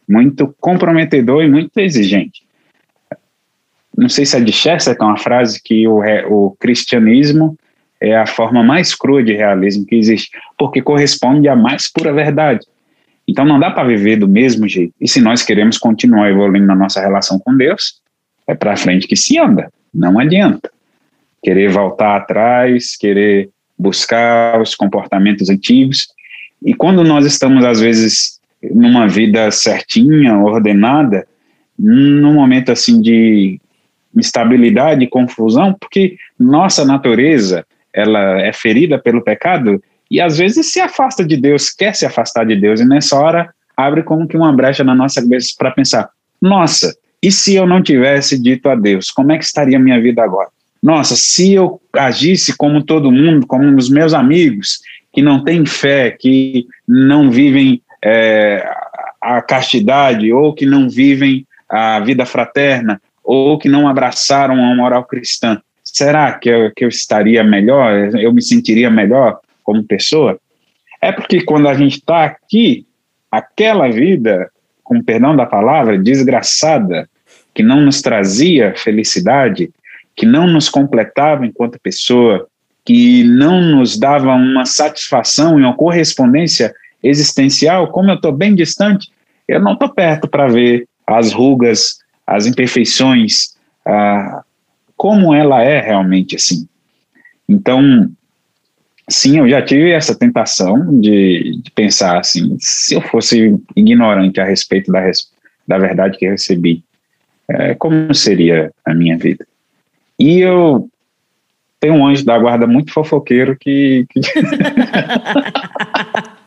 [0.08, 2.42] muito comprometedor e muito exigente
[3.96, 6.00] não sei se é de Chesterton a frase que o,
[6.30, 7.56] o cristianismo
[8.00, 12.66] é a forma mais crua de realismo que existe, porque corresponde à mais pura verdade.
[13.28, 14.92] Então não dá para viver do mesmo jeito.
[15.00, 18.00] E se nós queremos continuar evoluindo na nossa relação com Deus,
[18.46, 20.70] é para frente que se anda, não adianta.
[21.42, 26.08] Querer voltar atrás, querer buscar os comportamentos antigos.
[26.64, 31.26] E quando nós estamos, às vezes, numa vida certinha, ordenada,
[31.78, 33.60] num momento assim de
[34.16, 41.24] instabilidade confusão, porque nossa natureza ela é ferida pelo pecado e às vezes se afasta
[41.24, 44.84] de Deus, quer se afastar de Deus e nessa hora abre como que uma brecha
[44.84, 49.32] na nossa cabeça para pensar: nossa, e se eu não tivesse dito a Deus, como
[49.32, 50.48] é que estaria a minha vida agora?
[50.82, 54.80] Nossa, se eu agisse como todo mundo, como os meus amigos
[55.12, 58.68] que não têm fé, que não vivem é,
[59.20, 65.04] a castidade ou que não vivem a vida fraterna, ou que não abraçaram a moral
[65.04, 68.14] cristã, será que eu, que eu estaria melhor?
[68.14, 70.38] Eu me sentiria melhor como pessoa?
[71.00, 72.86] É porque quando a gente está aqui,
[73.30, 74.50] aquela vida,
[74.82, 77.08] com perdão da palavra, desgraçada,
[77.54, 79.70] que não nos trazia felicidade,
[80.14, 82.46] que não nos completava enquanto pessoa,
[82.84, 89.10] que não nos dava uma satisfação e uma correspondência existencial, como eu estou bem distante,
[89.46, 91.98] eu não estou perto para ver as rugas
[92.32, 94.42] as imperfeições, ah,
[94.96, 96.66] como ela é realmente assim.
[97.48, 98.10] Então,
[99.08, 104.44] sim, eu já tive essa tentação de, de pensar assim, se eu fosse ignorante a
[104.44, 105.10] respeito da,
[105.68, 106.82] da verdade que recebi,
[107.48, 109.46] é, como seria a minha vida?
[110.18, 110.88] E eu
[111.78, 114.06] tenho um anjo da guarda muito fofoqueiro que.
[114.08, 114.20] que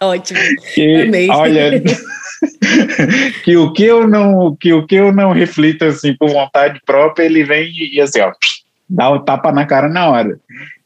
[0.02, 0.40] Ótimo.
[0.74, 1.30] Que, Amei.
[1.30, 1.84] Olha,
[3.44, 7.26] que o que eu não que o que eu não reflito assim por vontade própria,
[7.26, 8.32] ele vem e assim, ó,
[8.90, 10.40] dá o tapa na cara na hora.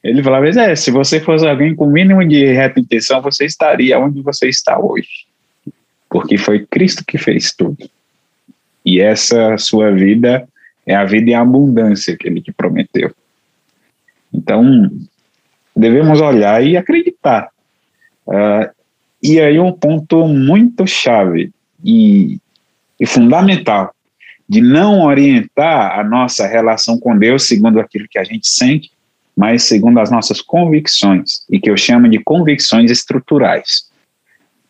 [0.04, 4.22] Ele falava, é, se você fosse alguém com mínimo de reta intenção, você estaria onde
[4.22, 5.28] você está hoje.
[6.10, 7.90] Porque foi Cristo que fez tudo.
[8.86, 10.48] E essa sua vida
[10.86, 13.14] é a vida em abundância que ele te prometeu.
[14.34, 14.90] Então,
[15.76, 17.50] devemos olhar e acreditar.
[18.26, 18.70] Uh,
[19.22, 21.52] e aí um ponto muito chave
[21.84, 22.40] e,
[23.00, 23.94] e fundamental
[24.48, 28.92] de não orientar a nossa relação com Deus segundo aquilo que a gente sente,
[29.38, 33.90] mas segundo as nossas convicções, e que eu chamo de convicções estruturais.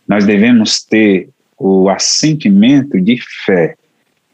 [0.08, 3.76] Nós devemos ter o assentimento de fé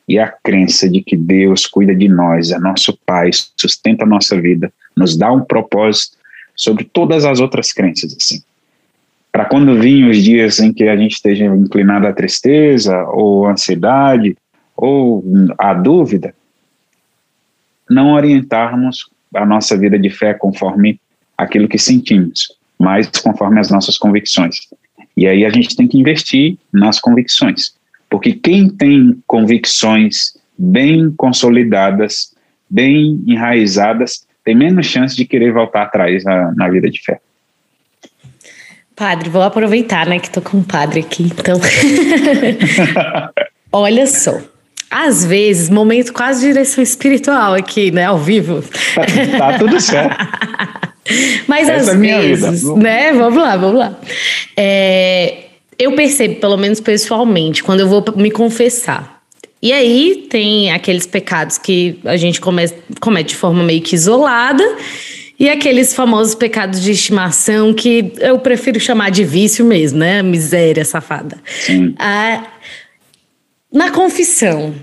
[0.07, 4.39] e a crença de que Deus cuida de nós, é nosso Pai, sustenta a nossa
[4.39, 6.17] vida, nos dá um propósito
[6.55, 8.41] sobre todas as outras crenças, assim
[9.35, 14.37] para quando vir os dias em que a gente esteja inclinado à tristeza ou ansiedade
[14.77, 15.21] ou
[15.57, 16.33] à dúvida,
[17.89, 21.01] não orientarmos a nossa vida de fé conforme
[21.37, 22.47] aquilo que sentimos,
[22.79, 24.55] mas conforme as nossas convicções.
[25.17, 27.75] E aí a gente tem que investir nas convicções,
[28.09, 32.33] porque quem tem convicções bem consolidadas,
[32.69, 37.19] bem enraizadas, tem menos chance de querer voltar atrás na, na vida de fé.
[38.95, 41.59] Padre, vou aproveitar, né, que tô com um padre aqui, então.
[43.71, 44.39] Olha só.
[44.89, 48.63] Às vezes, momento quase de direção espiritual aqui, né, ao vivo.
[49.37, 50.15] tá tudo certo.
[51.45, 52.75] Mas Essa às é vezes, vida.
[52.77, 53.99] né, vamos lá, vamos lá.
[54.55, 55.39] É,
[55.77, 59.19] eu percebo, pelo menos pessoalmente, quando eu vou me confessar.
[59.61, 64.63] E aí tem aqueles pecados que a gente comete, comete de forma meio que isolada
[65.39, 70.21] e aqueles famosos pecados de estimação que eu prefiro chamar de vício mesmo, né?
[70.21, 71.37] Miséria safada.
[71.99, 72.43] Ah,
[73.71, 74.73] na confissão,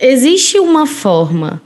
[0.00, 1.60] existe uma forma.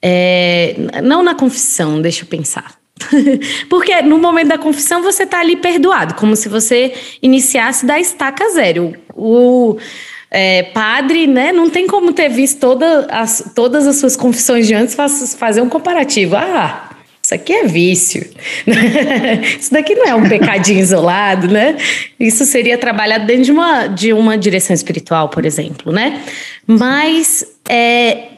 [0.00, 2.78] É, não na confissão, deixa eu pensar.
[3.68, 8.48] Porque no momento da confissão você está ali perdoado, como se você iniciasse da estaca
[8.50, 8.94] zero.
[9.14, 9.76] O,
[10.30, 14.74] é, padre, né, não tem como ter visto toda as, todas as suas confissões de
[14.74, 14.96] antes
[15.36, 16.36] fazer um comparativo.
[16.36, 16.87] Ah,
[17.28, 18.26] isso aqui é vício.
[19.60, 21.76] Isso daqui não é um pecadinho isolado, né?
[22.18, 26.22] Isso seria trabalhado dentro de uma, de uma direção espiritual, por exemplo, né?
[26.66, 28.28] Mas é,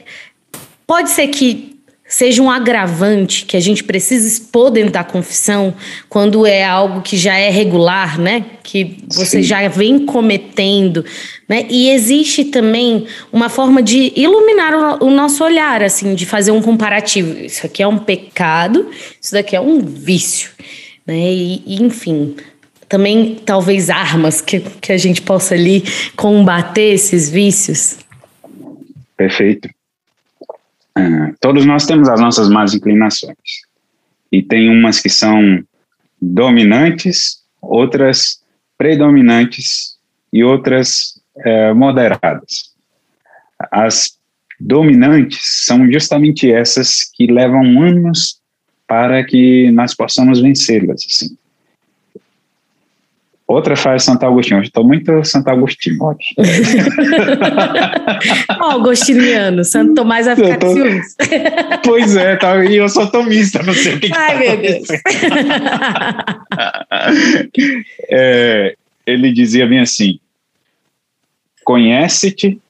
[0.88, 1.78] pode ser que
[2.10, 5.72] seja um agravante que a gente precisa expor dentro da confissão
[6.08, 8.44] quando é algo que já é regular, né?
[8.64, 9.42] Que você Sim.
[9.44, 11.04] já vem cometendo,
[11.48, 11.66] né?
[11.70, 16.60] E existe também uma forma de iluminar o, o, nosso olhar, assim, de fazer um
[16.60, 17.38] comparativo.
[17.44, 18.90] Isso aqui é um pecado,
[19.22, 20.50] isso daqui é um vício,
[21.06, 21.32] né?
[21.32, 22.34] E, e enfim,
[22.88, 25.84] também talvez armas que, que a gente possa ali
[26.16, 27.98] combater esses vícios.
[29.16, 29.68] Perfeito.
[31.00, 33.36] Uh, todos nós temos as nossas más inclinações.
[34.30, 35.62] E tem umas que são
[36.20, 38.40] dominantes, outras
[38.76, 39.98] predominantes
[40.32, 42.74] e outras uh, moderadas.
[43.70, 44.18] As
[44.58, 48.40] dominantes são justamente essas que levam anos
[48.86, 51.02] para que nós possamos vencê-las.
[51.06, 51.36] Assim.
[53.50, 54.62] Outra faz Santo Agostinho.
[54.62, 56.36] Estou muito Santo Agostinho hoje.
[58.48, 60.72] agostiniano, Santo Tomás vai ficar tô...
[60.72, 61.16] ciúmes.
[61.84, 64.62] Pois é, tá, e eu sou tomista, não sei o que Ai, que tá meu
[64.62, 64.86] Deus.
[68.08, 70.20] é, ele dizia bem assim,
[71.64, 72.62] conhece-te,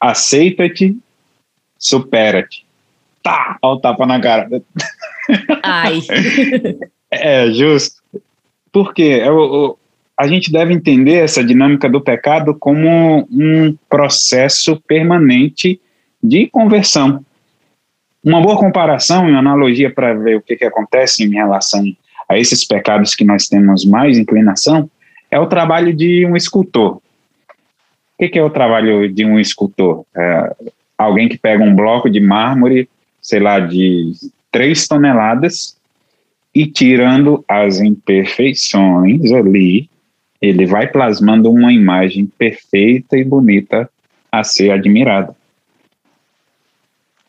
[0.00, 0.96] aceita-te,
[1.78, 2.64] supera-te.
[3.22, 4.48] Tá, olha o tapa na cara.
[5.62, 6.00] Ai.
[7.12, 7.99] É, justo.
[8.72, 9.28] Porque é
[10.20, 15.80] a gente deve entender essa dinâmica do pecado como um processo permanente
[16.22, 17.24] de conversão.
[18.22, 21.82] Uma boa comparação e analogia para ver o que, que acontece em relação
[22.28, 24.90] a esses pecados que nós temos mais inclinação
[25.30, 26.96] é o trabalho de um escultor.
[26.96, 27.02] O
[28.18, 30.04] que, que é o trabalho de um escultor?
[30.14, 30.54] É
[30.98, 32.90] alguém que pega um bloco de mármore,
[33.22, 34.12] sei lá, de
[34.52, 35.79] três toneladas
[36.54, 39.88] e tirando as imperfeições ali,
[40.40, 43.88] ele vai plasmando uma imagem perfeita e bonita
[44.32, 45.34] a ser admirada.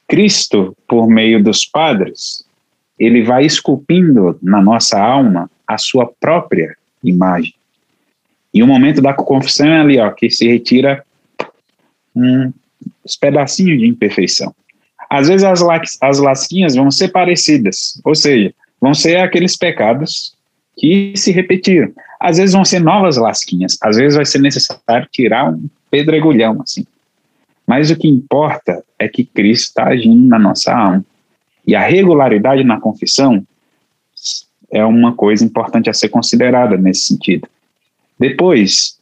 [0.08, 2.46] Cristo, por meio dos padres,
[3.00, 7.54] ele vai esculpindo na nossa alma a sua própria imagem.
[8.54, 11.04] E o momento da confissão é ali, ó, que se retira
[12.16, 12.52] um,
[13.06, 14.54] uns pedacinhos de imperfeição.
[15.10, 15.62] Às vezes as,
[16.02, 20.36] as lasquinhas vão ser parecidas, ou seja, vão ser aqueles pecados
[20.76, 21.92] que se repetiram.
[22.20, 26.86] Às vezes vão ser novas lasquinhas, às vezes vai ser necessário tirar um pedregulhão, assim.
[27.68, 31.06] Mas o que importa é que Cristo está agindo na nossa alma.
[31.66, 33.46] E a regularidade na confissão
[34.72, 37.48] é uma coisa importante a ser considerada nesse sentido.
[38.20, 38.98] Depois,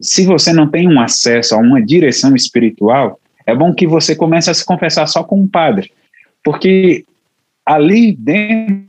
[0.00, 4.50] se você não tem um acesso a uma direção espiritual, é bom que você comece
[4.50, 5.92] a se confessar só com um padre,
[6.44, 7.04] porque
[7.64, 8.85] ali dentro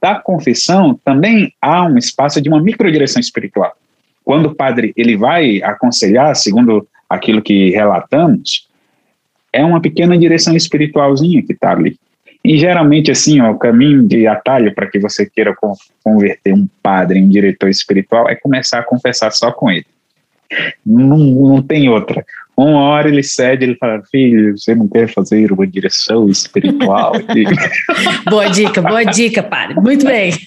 [0.00, 3.76] da confissão também há um espaço de uma microdireção espiritual.
[4.24, 8.68] Quando o padre ele vai aconselhar, segundo aquilo que relatamos,
[9.52, 11.96] é uma pequena direção espiritualzinha que está ali.
[12.44, 15.54] E geralmente, assim, ó, o caminho de atalho para que você queira
[16.02, 19.86] converter um padre em diretor espiritual é começar a confessar só com ele.
[20.84, 22.24] Não, não tem outra.
[22.56, 27.12] Uma hora ele cede, ele fala, filho, você não quer fazer uma direção espiritual?
[28.30, 29.74] boa dica, boa dica, padre.
[29.74, 30.32] Muito bem.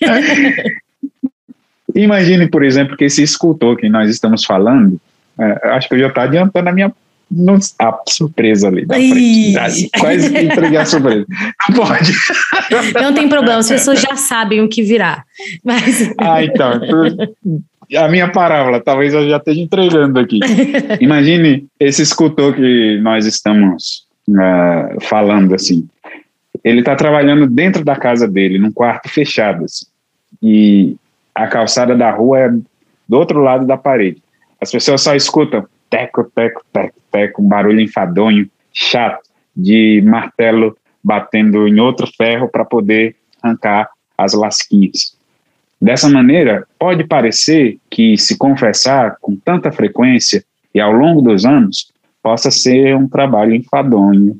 [1.93, 4.99] Imagine, por exemplo, que esse escultor que nós estamos falando,
[5.39, 6.91] é, acho que eu já está adiantando a minha
[7.77, 9.91] a surpresa ali da frente.
[9.99, 11.27] Quase que entreguei a surpresa.
[11.69, 12.11] Não pode.
[12.99, 15.23] Não tem problema, as pessoas já sabem o que virá.
[15.63, 16.11] Mas...
[16.17, 16.81] Ah, então
[17.95, 20.39] a minha parábola, talvez eu já esteja entregando aqui.
[21.01, 25.87] Imagine esse escultor que nós estamos uh, falando assim.
[26.63, 29.85] Ele está trabalhando dentro da casa dele, num quarto fechado, assim,
[30.41, 30.95] e
[31.33, 34.21] a calçada da rua é do outro lado da parede.
[34.61, 41.67] As pessoas só escutam teco, teco, teco, teco, um barulho enfadonho, chato, de martelo batendo
[41.67, 45.17] em outro ferro para poder arrancar as lasquinhas.
[45.81, 51.91] Dessa maneira, pode parecer que se confessar com tanta frequência e ao longo dos anos
[52.21, 54.37] possa ser um trabalho enfadonho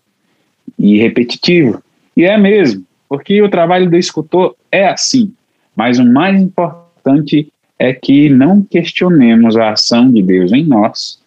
[0.78, 1.82] e repetitivo.
[2.16, 5.34] E é mesmo, porque o trabalho do escultor é assim.
[5.76, 11.22] Mas o mais importante é que não questionemos a ação de Deus em nós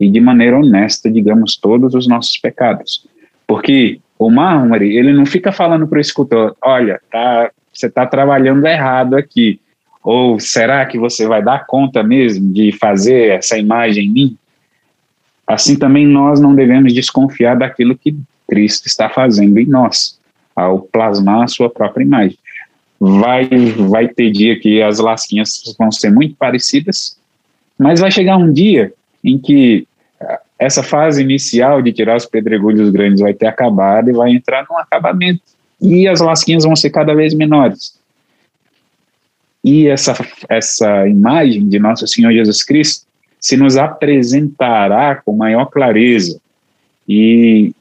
[0.00, 3.06] e de maneira honesta digamos todos os nossos pecados.
[3.46, 8.66] Porque o mármore, ele não fica falando para o escultor, olha, tá você está trabalhando
[8.66, 9.60] errado aqui.
[10.02, 14.38] Ou será que você vai dar conta mesmo de fazer essa imagem em mim?
[15.46, 18.16] Assim também nós não devemos desconfiar daquilo que
[18.48, 20.18] Cristo está fazendo em nós,
[20.54, 22.38] ao plasmar a sua própria imagem.
[23.00, 23.48] Vai,
[23.88, 27.16] vai ter dia que as lasquinhas vão ser muito parecidas,
[27.78, 29.86] mas vai chegar um dia em que
[30.58, 34.76] essa fase inicial de tirar os pedregulhos grandes vai ter acabado e vai entrar num
[34.76, 35.42] acabamento.
[35.80, 37.98] E as lasquinhas vão ser cada vez menores.
[39.62, 40.14] E essa,
[40.48, 43.06] essa imagem de Nosso Senhor Jesus Cristo
[43.40, 46.40] se nos apresentará com maior clareza
[47.08, 47.72] e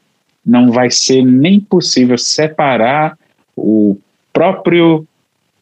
[0.45, 3.17] não vai ser nem possível separar
[3.55, 3.97] o
[4.31, 5.05] próprio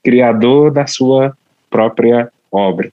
[0.03, 1.35] Criador da sua
[1.69, 2.91] própria obra.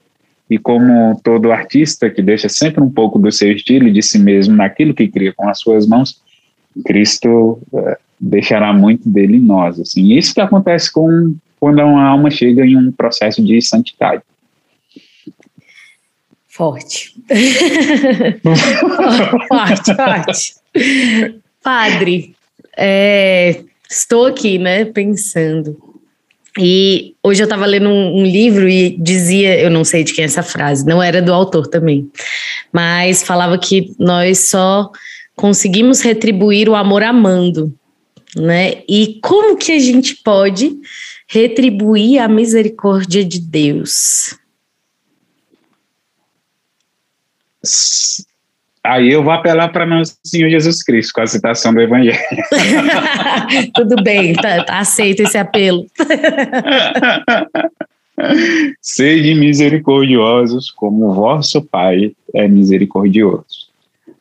[0.49, 4.17] E como todo artista que deixa sempre um pouco do seu estilo e de si
[4.17, 6.21] mesmo naquilo que cria com as suas mãos,
[6.85, 9.79] Cristo uh, deixará muito dele em nós.
[9.79, 10.13] Assim.
[10.13, 14.21] Isso que acontece com quando uma alma chega em um processo de santidade.
[16.47, 17.15] Forte.
[19.47, 20.53] forte, forte.
[21.63, 22.35] Padre,
[22.77, 25.77] é, estou aqui, né, pensando.
[26.59, 30.21] E hoje eu estava lendo um, um, livro e dizia, eu não sei de quem
[30.21, 32.11] é essa frase, não era do autor também,
[32.71, 34.91] mas falava que nós só
[35.35, 37.73] conseguimos retribuir o amor amando,
[38.35, 38.83] né?
[38.87, 40.75] E como que a gente pode
[41.27, 44.37] retribuir a misericórdia de Deus?
[48.83, 52.19] Aí eu vou apelar para nosso Senhor Jesus Cristo com a citação do Evangelho.
[53.73, 55.87] Tudo bem, tá, tá aceito esse apelo.
[58.81, 63.62] Sede misericordiosos, como o vosso Pai é misericordioso.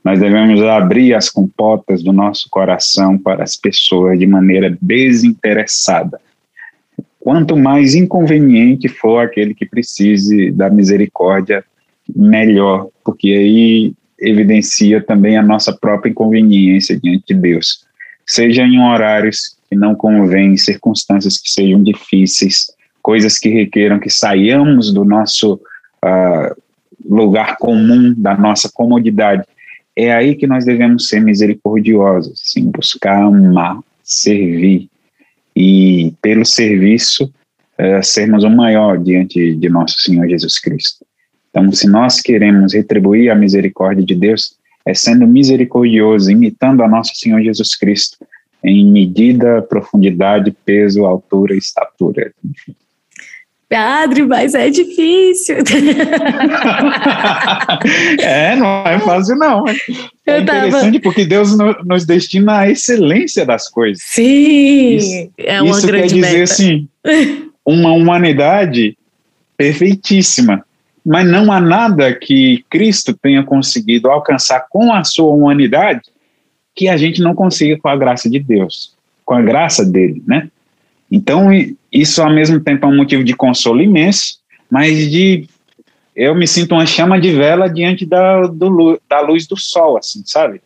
[0.05, 6.21] Nós devemos abrir as compotas do nosso coração para as pessoas de maneira desinteressada.
[7.21, 11.65] Quanto mais inconveniente for aquele que precise da misericórdia,
[12.15, 17.85] melhor, porque aí evidencia também a nossa própria inconveniência diante de Deus,
[18.27, 24.93] seja em horários que não convêm, circunstâncias que sejam difíceis, coisas que requeram que saiamos
[24.93, 26.63] do nosso uh,
[27.05, 29.45] lugar comum, da nossa comodidade.
[29.97, 34.89] É aí que nós devemos ser misericordiosos, sim, buscar amar, servir
[35.55, 37.25] e, pelo serviço,
[37.79, 41.05] uh, sermos o maior diante de nosso Senhor Jesus Cristo.
[41.51, 47.15] Então, se nós queremos retribuir a misericórdia de Deus, é sendo misericordioso, imitando a nosso
[47.15, 48.17] Senhor Jesus Cristo,
[48.65, 52.33] em medida, profundidade, peso, altura estatura.
[53.73, 55.57] Padre, mas é difícil.
[58.21, 59.67] é, não é fácil, não.
[59.67, 59.75] É
[60.27, 61.03] Eu interessante tava...
[61.03, 64.03] porque Deus nos destina à excelência das coisas.
[64.05, 66.43] Sim, isso, é uma isso grande quer dizer meta.
[66.43, 66.89] assim,
[67.65, 68.97] uma humanidade
[69.57, 70.65] perfeitíssima
[71.05, 76.03] mas não há nada que Cristo tenha conseguido alcançar com a sua humanidade
[76.75, 78.95] que a gente não consiga com a graça de Deus,
[79.25, 80.49] com a graça dele, né?
[81.13, 81.51] Então,
[81.93, 84.39] isso ao mesmo tempo é um motivo de consolo imenso,
[84.71, 85.47] mas de
[86.17, 90.23] eu me sinto uma chama de vela diante da, do, da luz do sol, assim,
[90.25, 90.63] sabe?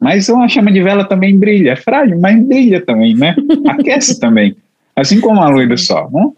[0.00, 3.36] Mas uma chama de vela também brilha, é frágil, mas brilha também, né?
[3.68, 4.56] Aquece também,
[4.96, 6.34] assim como a luz do sol, não?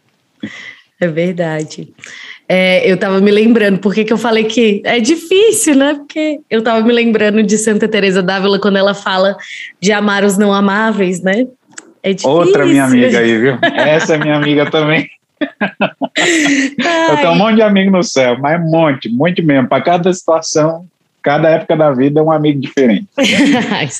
[1.00, 1.88] É verdade.
[2.46, 5.94] É, eu estava me lembrando, por que eu falei que é difícil, né?
[5.94, 9.34] Porque eu estava me lembrando de Santa Teresa d'Ávila quando ela fala
[9.80, 11.46] de amar os não amáveis, né?
[12.04, 12.30] É difícil.
[12.30, 13.58] Outra minha amiga aí, viu?
[13.62, 15.08] Essa é minha amiga também.
[15.40, 19.68] eu tenho um monte de amigo no céu, mas um monte, monte mesmo.
[19.68, 20.86] Para cada situação,
[21.22, 23.06] cada época da vida é um amigo diferente.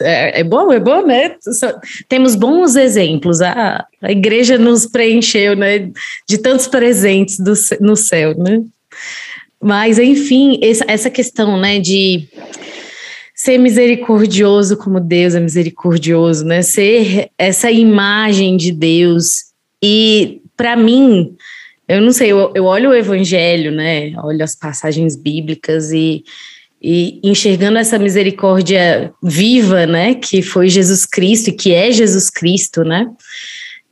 [0.03, 1.35] é, é, bom, é bom, né?
[2.07, 3.41] Temos bons exemplos.
[3.41, 5.89] A, a igreja nos preencheu, né?
[6.29, 8.63] De tantos presentes do, no céu, né?
[9.63, 11.79] Mas, enfim, essa, essa questão, né?
[11.79, 12.29] De
[13.45, 16.63] ser misericordioso como Deus é misericordioso, né?
[16.63, 19.53] Ser essa imagem de Deus.
[19.83, 21.37] E, para mim,
[21.87, 24.15] eu não sei, eu, eu olho o evangelho, né?
[24.23, 26.25] Olho as passagens bíblicas e
[26.87, 32.85] e enxergando essa misericórdia viva, né, que foi Jesus Cristo e que é Jesus Cristo,
[32.85, 33.11] né,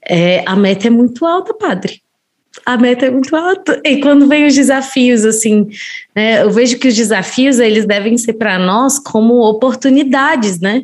[0.06, 2.01] é, a meta é muito alta, padre.
[2.64, 3.80] A meta é muito alta.
[3.84, 5.68] E quando vem os desafios, assim,
[6.14, 10.82] né, eu vejo que os desafios eles devem ser para nós como oportunidades, né?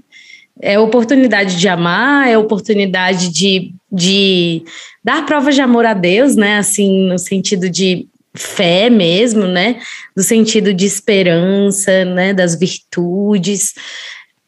[0.61, 4.63] É oportunidade de amar, é oportunidade de, de
[5.05, 6.59] dar provas de amor a Deus, né?
[6.59, 9.81] Assim, no sentido de fé mesmo, né?
[10.17, 12.35] No sentido de esperança, né?
[12.35, 13.75] Das virtudes.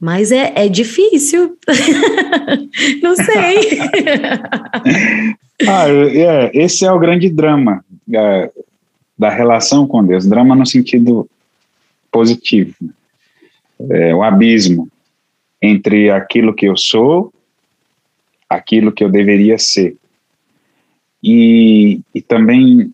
[0.01, 1.57] Mas é, é difícil.
[3.03, 3.78] Não sei.
[5.68, 8.50] ah, é, esse é o grande drama é,
[9.18, 10.26] da relação com Deus.
[10.26, 11.28] Drama no sentido
[12.11, 12.74] positivo.
[13.90, 14.88] É, o abismo
[15.61, 17.32] entre aquilo que eu sou,
[18.48, 19.96] aquilo que eu deveria ser.
[21.22, 22.92] E, e também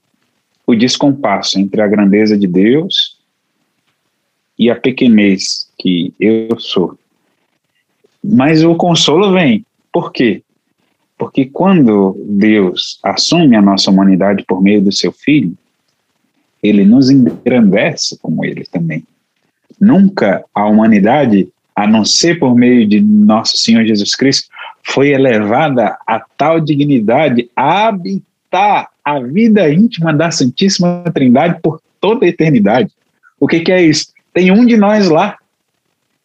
[0.66, 3.16] o descompasso entre a grandeza de Deus
[4.58, 6.98] e a pequenez que eu sou.
[8.22, 9.64] Mas o consolo vem.
[9.92, 10.42] Por quê?
[11.18, 15.56] Porque quando Deus assume a nossa humanidade por meio do seu Filho,
[16.62, 19.04] ele nos engrandece como ele também.
[19.80, 24.48] Nunca a humanidade, a não ser por meio de nosso Senhor Jesus Cristo,
[24.82, 32.24] foi elevada a tal dignidade a habitar a vida íntima da Santíssima Trindade por toda
[32.24, 32.90] a eternidade.
[33.38, 34.12] O que, que é isso?
[34.32, 35.36] Tem um de nós lá.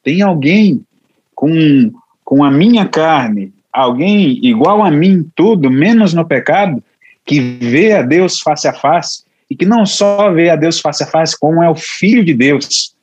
[0.04, 0.84] Tem alguém
[1.36, 1.92] com,
[2.24, 6.84] com a minha carne, alguém igual a mim, tudo, menos no pecado,
[7.26, 11.04] que vê a Deus face a face, e que não só vê a Deus face
[11.04, 12.96] a face, como é o Filho de Deus.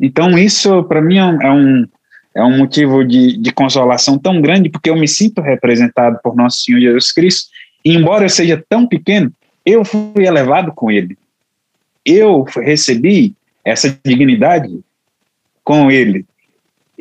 [0.00, 1.86] Então, isso, para mim, é um,
[2.34, 6.60] é um motivo de, de consolação tão grande, porque eu me sinto representado por nosso
[6.60, 7.50] Senhor Jesus Cristo,
[7.84, 9.32] e embora eu seja tão pequeno,
[9.64, 11.16] eu fui elevado com Ele.
[12.04, 14.80] Eu recebi essa dignidade
[15.62, 16.24] com Ele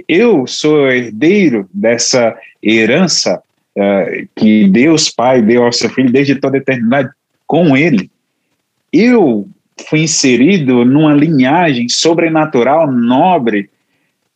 [0.08, 3.42] eu sou herdeiro dessa herança
[3.76, 7.10] uh, que Deus Pai deu ao seu filho desde toda a eternidade
[7.48, 8.10] com ele.
[8.92, 9.48] Eu
[9.88, 13.70] fui inserido numa linhagem sobrenatural nobre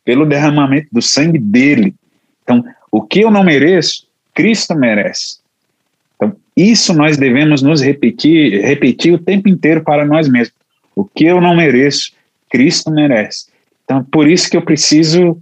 [0.04, 1.94] pelo derramamento do sangue dele.
[2.42, 5.38] Então, o que eu não mereço, Cristo merece.
[6.16, 10.54] Então, isso nós devemos nos repetir, repetir o tempo inteiro para nós mesmos.
[10.94, 12.12] O que eu não mereço,
[12.50, 13.46] Cristo merece.
[13.84, 15.38] Então, por isso que eu preciso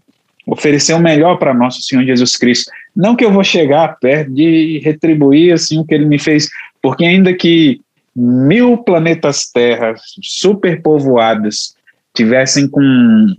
[0.46, 2.70] oferecer o melhor para nosso Senhor Jesus Cristo.
[2.94, 6.48] Não que eu vou chegar perto de retribuir assim o que ele me fez,
[6.80, 7.80] porque ainda que
[8.14, 11.74] mil planetas Terra superpovoados
[12.14, 13.34] tivessem com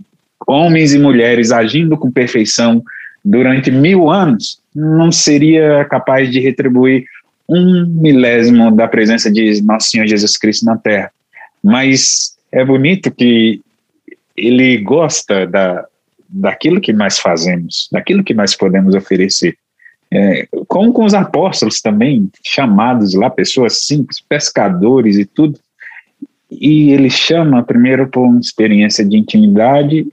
[0.46, 2.82] homens e mulheres agindo com perfeição
[3.24, 7.04] durante mil anos, não seria capaz de retribuir
[7.48, 11.10] um milésimo da presença de nosso Senhor Jesus Cristo na Terra.
[11.62, 13.60] Mas é bonito que
[14.36, 15.86] ele gosta da,
[16.34, 19.56] daquilo que nós fazemos, daquilo que nós podemos oferecer.
[20.12, 25.58] É, como com os apóstolos também, chamados lá, pessoas simples, pescadores e tudo.
[26.50, 30.06] E ele chama primeiro por uma experiência de intimidade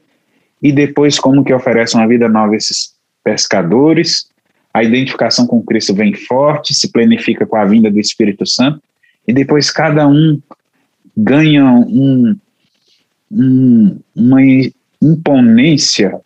[0.61, 2.93] e depois como que oferece uma vida nova a esses
[3.23, 4.27] pescadores.
[4.73, 8.81] A identificação com Cristo vem forte, se planifica com a vinda do Espírito Santo
[9.27, 10.41] e depois cada um
[11.15, 12.35] ganha um,
[13.31, 14.41] um, uma
[15.01, 16.19] imponência,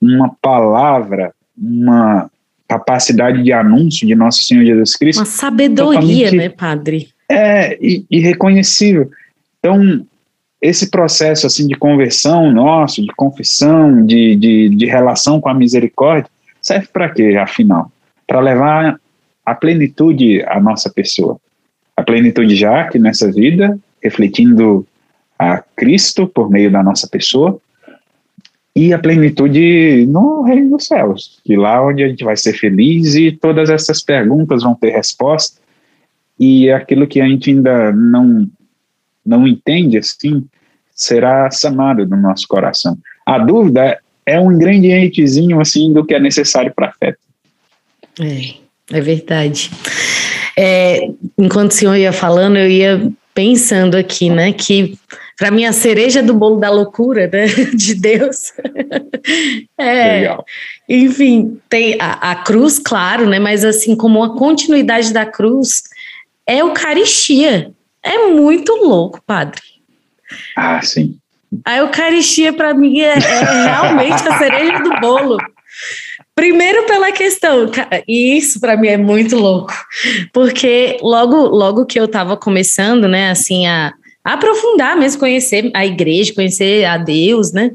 [0.00, 2.30] uma palavra, uma
[2.68, 5.20] capacidade de anúncio de nosso Senhor Jesus Cristo.
[5.20, 7.08] Uma sabedoria, né, padre?
[7.30, 7.78] É,
[8.10, 9.10] irreconhecível.
[9.58, 10.04] Então,
[10.60, 16.30] esse processo assim de conversão nosso, de confissão, de, de, de relação com a misericórdia,
[16.60, 17.90] serve para quê, afinal?
[18.26, 18.98] Para levar
[19.44, 21.38] a plenitude à nossa pessoa.
[21.96, 24.86] A plenitude já aqui nessa vida, refletindo
[25.38, 27.60] a Cristo por meio da nossa pessoa,
[28.76, 33.14] e a plenitude no reino dos céus, que lá onde a gente vai ser feliz
[33.14, 35.60] e todas essas perguntas vão ter resposta
[36.38, 38.48] e aquilo que a gente ainda não
[39.24, 40.44] não entende assim
[40.94, 42.98] será sanado no nosso coração.
[43.24, 47.16] A dúvida é um ingredientezinho assim do que é necessário para a fé.
[48.20, 49.70] É, é verdade.
[50.56, 51.08] É,
[51.38, 54.96] enquanto o senhor ia falando, eu ia pensando aqui, né, que
[55.36, 58.52] para mim a cereja do bolo da loucura, né, de Deus.
[59.78, 60.44] é, Legal.
[60.88, 65.82] Enfim, tem a, a, cruz, claro, né, mas assim como a continuidade da cruz
[66.46, 67.72] é Eucaristia.
[68.02, 69.60] É muito louco, padre.
[70.56, 71.16] Ah, sim.
[71.64, 75.38] A Eucaristia para mim é, é realmente a cereja do bolo.
[76.34, 77.70] Primeiro pela questão,
[78.08, 79.72] e isso para mim é muito louco,
[80.32, 83.92] porque logo logo que eu estava começando, né, assim a, a,
[84.24, 87.70] aprofundar mesmo, conhecer a igreja, conhecer a Deus, né,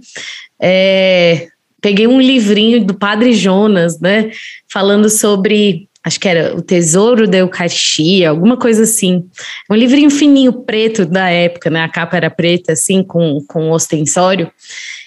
[0.59, 1.47] é,
[1.81, 4.31] peguei um livrinho do Padre Jonas, né,
[4.67, 9.25] falando sobre acho que era o Tesouro da Eucaristia, alguma coisa assim.
[9.69, 11.83] Um livrinho fininho preto da época, né?
[11.83, 14.49] A capa era preta, assim, com, com ostensório.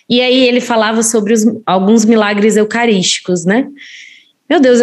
[0.08, 3.66] E aí ele falava sobre os, alguns milagres eucarísticos, né?
[4.48, 4.80] Meu Deus,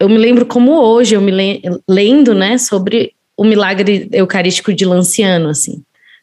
[0.00, 4.84] eu me lembro como hoje, eu me le, lendo, né, sobre o milagre eucarístico de
[4.84, 5.82] Lanciano, assim.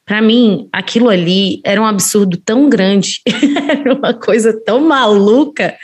[0.10, 3.22] Para mim, aquilo ali era um absurdo tão grande,
[3.70, 5.78] era uma coisa tão maluca.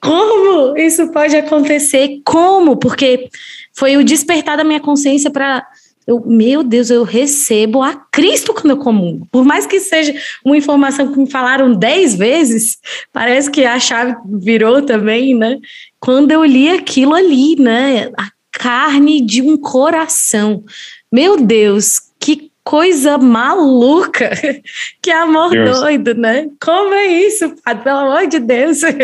[0.00, 2.20] Como isso pode acontecer?
[2.24, 2.76] Como?
[2.76, 3.28] Porque
[3.72, 5.64] foi o despertar da minha consciência para
[6.04, 9.28] eu, meu Deus, eu recebo a Cristo quando eu comungo.
[9.30, 10.12] Por mais que seja
[10.44, 12.76] uma informação que me falaram dez vezes,
[13.12, 15.60] parece que a chave virou também, né?
[16.00, 18.10] Quando eu li aquilo ali, né?
[18.18, 20.64] A carne de um coração.
[21.12, 24.30] Meu Deus, que coisa maluca!
[25.02, 25.80] Que amor Deus.
[25.80, 26.48] doido, né?
[26.64, 27.82] Como é isso, padre?
[27.82, 28.82] Pelo amor de Deus!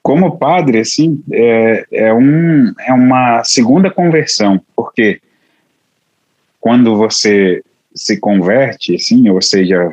[0.00, 5.20] Como padre, assim, é, é, um, é uma segunda conversão, porque
[6.60, 7.64] quando você
[7.94, 9.90] se converte, assim, ou seja,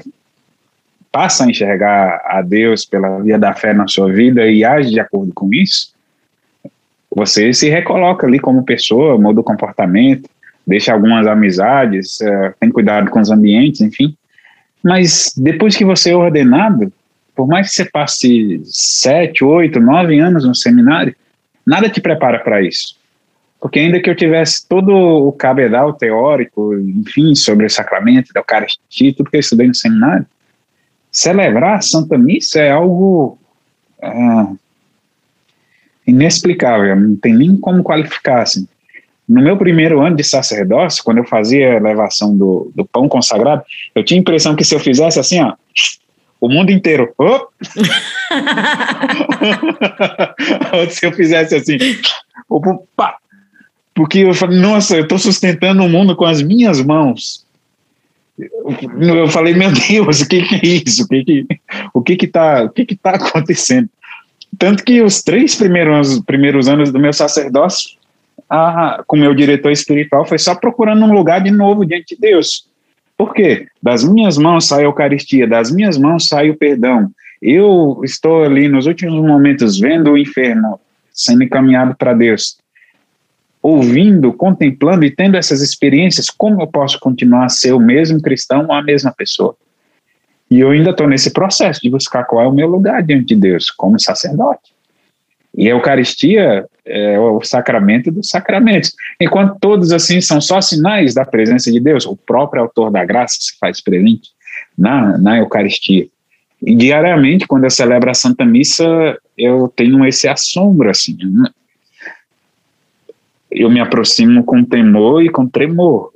[1.12, 5.00] passa a enxergar a Deus pela via da fé na sua vida e age de
[5.00, 5.94] acordo com isso,
[7.10, 10.30] você se recoloca ali como pessoa, muda o comportamento,
[10.66, 14.16] deixa algumas amizades, é, tem cuidado com os ambientes, enfim.
[14.84, 16.91] Mas depois que você é ordenado,
[17.36, 21.16] por mais que você passe sete, oito, nove anos no seminário,
[21.66, 22.99] nada te prepara para isso.
[23.59, 29.14] Porque ainda que eu tivesse todo o cabedal teórico, enfim, sobre o sacramento da Eucaristia,
[29.16, 30.26] tudo que eu estudei no seminário,
[31.12, 33.38] celebrar a Santa Missa é algo
[34.01, 34.51] ah,
[36.07, 38.68] inexplicável, não tem nem como qualificar, assim.
[39.28, 43.63] No meu primeiro ano de sacerdócio, quando eu fazia a elevação do, do pão consagrado,
[43.95, 45.53] eu tinha a impressão que se eu fizesse assim, ó,
[46.39, 47.47] o mundo inteiro, oh!
[50.89, 51.78] se eu fizesse assim,
[52.49, 53.15] opa,
[53.93, 57.45] porque eu falei, nossa, eu estou sustentando o mundo com as minhas mãos.
[58.99, 61.03] Eu falei, meu Deus, o que, que é isso?
[61.03, 61.45] O que que,
[61.93, 63.88] o que que tá, o que que tá acontecendo?
[64.57, 67.91] Tanto que os três primeiros, primeiros anos do meu sacerdócio,
[68.52, 72.68] a, com meu diretor espiritual, foi só procurando um lugar de novo diante de Deus.
[73.18, 73.68] Por quê?
[73.82, 77.10] Das minhas mãos sai a Eucaristia, das minhas mãos sai o perdão.
[77.41, 80.80] Eu estou ali nos últimos momentos vendo o inferno
[81.14, 82.62] sendo encaminhado para Deus
[83.62, 88.66] ouvindo, contemplando e tendo essas experiências, como eu posso continuar a ser o mesmo cristão
[88.66, 89.56] ou a mesma pessoa?
[90.49, 93.36] E eu ainda estou nesse processo de buscar qual é o meu lugar diante de
[93.36, 94.74] Deus, como sacerdote.
[95.56, 98.93] E a Eucaristia é o sacramento dos sacramentos.
[99.20, 103.36] Enquanto todos, assim, são só sinais da presença de Deus, o próprio autor da graça
[103.39, 104.30] se faz presente
[104.78, 106.08] na, na Eucaristia.
[106.62, 111.49] E diariamente, quando eu celebro a Santa Missa, eu tenho esse assombro, assim, né?
[113.52, 116.14] eu me aproximo com temor e com tremor.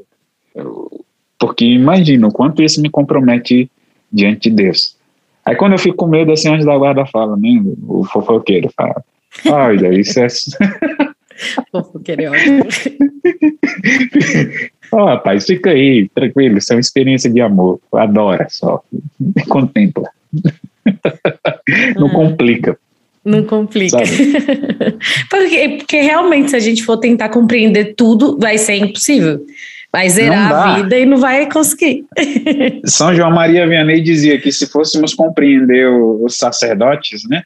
[1.38, 3.70] porque imagino o quanto isso me compromete
[4.12, 4.96] diante de Deus.
[5.44, 7.62] Aí quando eu fico com medo, assim, antes da guarda fala, né?
[7.88, 9.04] O fofoqueiro fala,
[9.48, 10.28] olha, isso é...
[11.72, 12.64] fofoqueiro é ótimo.
[14.92, 18.84] Ó, oh, rapaz, fica aí, tranquilo, isso é uma experiência de amor, adora só,
[19.50, 20.10] contempla.
[21.98, 22.12] Não hum.
[22.12, 22.78] complica.
[23.24, 23.98] Não complica.
[25.30, 29.44] porque, porque realmente, se a gente for tentar compreender tudo, vai ser impossível.
[29.92, 32.06] Vai zerar a vida e não vai conseguir.
[32.86, 37.44] São João Maria Vianney dizia que se fôssemos compreender os sacerdotes, né,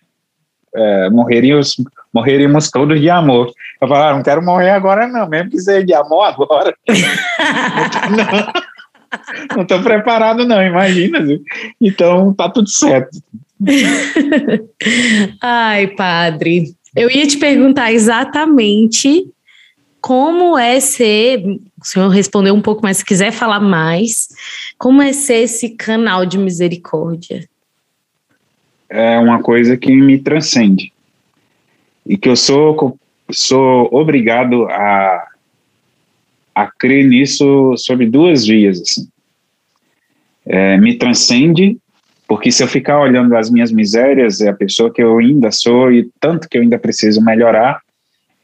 [0.76, 1.76] é, morreríamos,
[2.14, 3.52] morreríamos todos de amor.
[3.82, 6.74] Eu falava, ah, não quero morrer agora não, mesmo que seja de amor agora.
[9.56, 11.20] não estou preparado não, imagina.
[11.82, 13.18] Então tá tudo certo.
[15.42, 19.28] Ai, padre, eu ia te perguntar exatamente
[20.02, 21.44] como é ser.
[21.82, 24.28] O senhor respondeu um pouco, mas se quiser falar mais,
[24.78, 27.48] como é ser esse canal de misericórdia?
[28.90, 30.92] É uma coisa que me transcende
[32.06, 32.98] e que eu sou
[33.32, 35.28] sou obrigado a
[36.56, 39.08] a crer nisso sobre duas vias assim.
[40.46, 41.78] É, me transcende
[42.30, 45.92] porque se eu ficar olhando as minhas misérias, é a pessoa que eu ainda sou
[45.92, 47.82] e tanto que eu ainda preciso melhorar,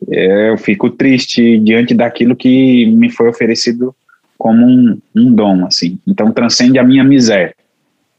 [0.10, 3.96] é, eu fico triste diante daquilo que me foi oferecido
[4.39, 6.00] como um, um dom, assim.
[6.08, 7.56] Então transcende a minha miséria.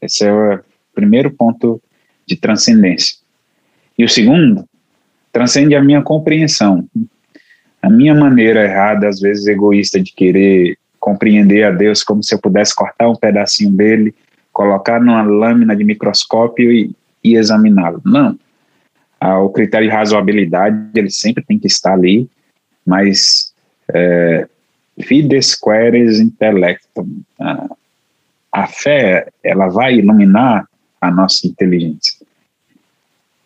[0.01, 0.59] Esse é o
[0.95, 1.81] primeiro ponto
[2.27, 3.17] de transcendência.
[3.97, 4.65] E o segundo,
[5.31, 6.87] transcende a minha compreensão.
[7.81, 12.39] A minha maneira errada, às vezes egoísta, de querer compreender a Deus como se eu
[12.39, 14.13] pudesse cortar um pedacinho dele
[14.57, 16.91] colocar numa lâmina de microscópio e,
[17.23, 18.01] e examiná-lo.
[18.03, 18.35] Não.
[19.21, 22.27] Ah, o critério de razoabilidade, ele sempre tem que estar ali,
[22.83, 23.53] mas
[23.93, 24.47] é,
[25.03, 27.21] fides queres intellectum.
[27.39, 27.69] Ah,
[28.51, 30.67] a fé, ela vai iluminar
[30.99, 32.16] a nossa inteligência.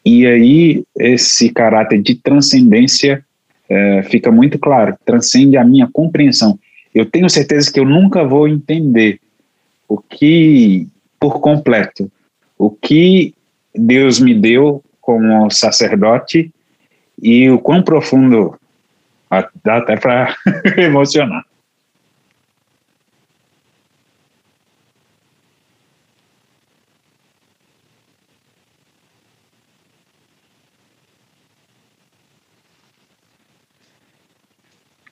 [0.05, 3.23] E aí, esse caráter de transcendência
[3.69, 6.59] é, fica muito claro, transcende a minha compreensão.
[6.93, 9.19] Eu tenho certeza que eu nunca vou entender
[9.87, 10.87] o que
[11.19, 12.11] por completo
[12.57, 13.33] o que
[13.73, 16.51] Deus me deu como sacerdote
[17.21, 18.55] e o quão profundo
[19.63, 20.35] dá até para
[20.77, 21.43] emocionar.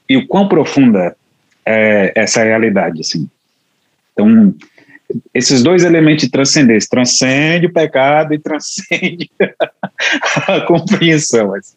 [0.09, 1.15] E o quão profunda
[1.65, 3.29] é, essa realidade, assim.
[4.13, 4.53] Então,
[5.33, 9.29] esses dois elementos de transcendência, transcende o pecado e transcende
[10.47, 11.53] a compreensão.
[11.53, 11.75] Assim.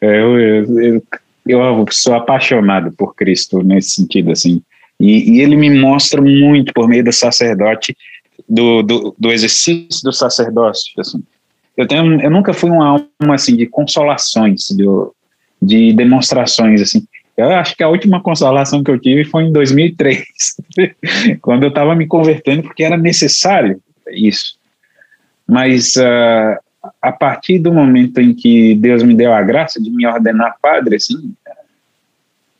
[0.00, 1.02] Eu, eu, eu,
[1.46, 4.62] eu, sou apaixonado por Cristo nesse sentido, assim,
[4.98, 7.96] e, e ele me mostra muito por meio do sacerdote,
[8.48, 11.22] do, do, do exercício do sacerdócio, assim.
[11.76, 14.84] Eu, tenho, eu nunca fui uma alma, assim, de consolações, de,
[15.60, 17.04] de demonstrações, assim,
[17.36, 20.24] eu acho que a última consolação que eu tive foi em 2003,
[21.42, 23.80] quando eu estava me convertendo, porque era necessário
[24.12, 24.56] isso.
[25.46, 26.58] Mas uh,
[27.02, 30.96] a partir do momento em que Deus me deu a graça de me ordenar padre,
[30.96, 31.34] assim,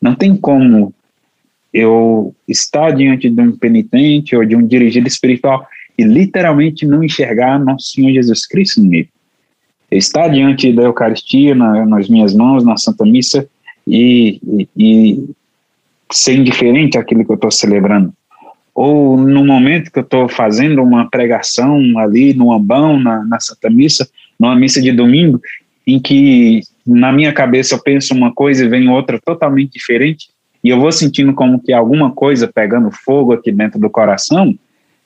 [0.00, 0.92] não tem como
[1.72, 5.66] eu estar diante de um penitente ou de um dirigido espiritual
[5.96, 9.08] e literalmente não enxergar nosso Senhor Jesus Cristo nele.
[9.90, 13.48] Estar diante da Eucaristia na, nas minhas mãos, na Santa Missa,
[13.86, 15.28] e, e, e
[16.12, 18.12] ser indiferente àquilo que eu estou celebrando.
[18.74, 23.70] Ou no momento que eu estou fazendo uma pregação ali no ambão, na, na Santa
[23.70, 24.08] Missa,
[24.38, 25.40] numa missa de domingo,
[25.86, 30.28] em que na minha cabeça eu penso uma coisa e vem outra totalmente diferente,
[30.62, 34.56] e eu vou sentindo como que alguma coisa pegando fogo aqui dentro do coração,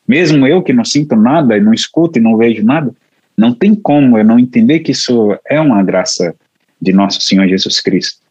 [0.06, 2.90] mesmo eu que não sinto nada e não escuto e não vejo nada,
[3.36, 6.34] não tem como eu não entender que isso é uma graça
[6.80, 8.27] de nosso Senhor Jesus Cristo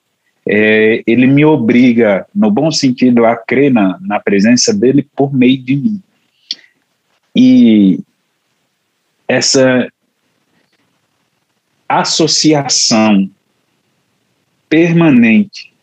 [0.49, 5.61] é, ele me obriga, no bom sentido, a crer na, na presença dele por meio
[5.61, 6.01] de mim.
[7.35, 7.99] E
[9.27, 9.91] essa
[11.87, 13.29] associação
[14.69, 15.73] permanente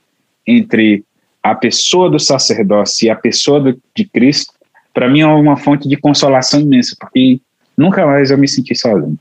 [0.46, 1.04] entre
[1.42, 4.54] a pessoa do sacerdócio e a pessoa do, de Cristo,
[4.92, 7.40] para mim é uma fonte de consolação imensa, porque
[7.76, 9.18] nunca mais eu me senti sozinho.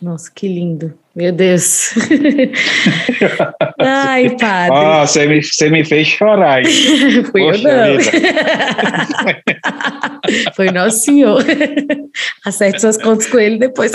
[0.00, 0.94] Nossa, que lindo.
[1.18, 1.94] Meu Deus.
[3.80, 4.72] Ai, padre.
[4.72, 6.62] Oh, você, me, você me fez chorar.
[7.32, 7.98] Fui eu não.
[10.54, 11.44] Foi nosso senhor.
[12.46, 13.90] Acerte suas contas com ele depois.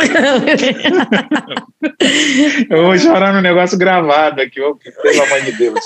[2.70, 4.60] eu vou chorar no negócio gravado aqui,
[5.02, 5.80] pelo amor de Deus.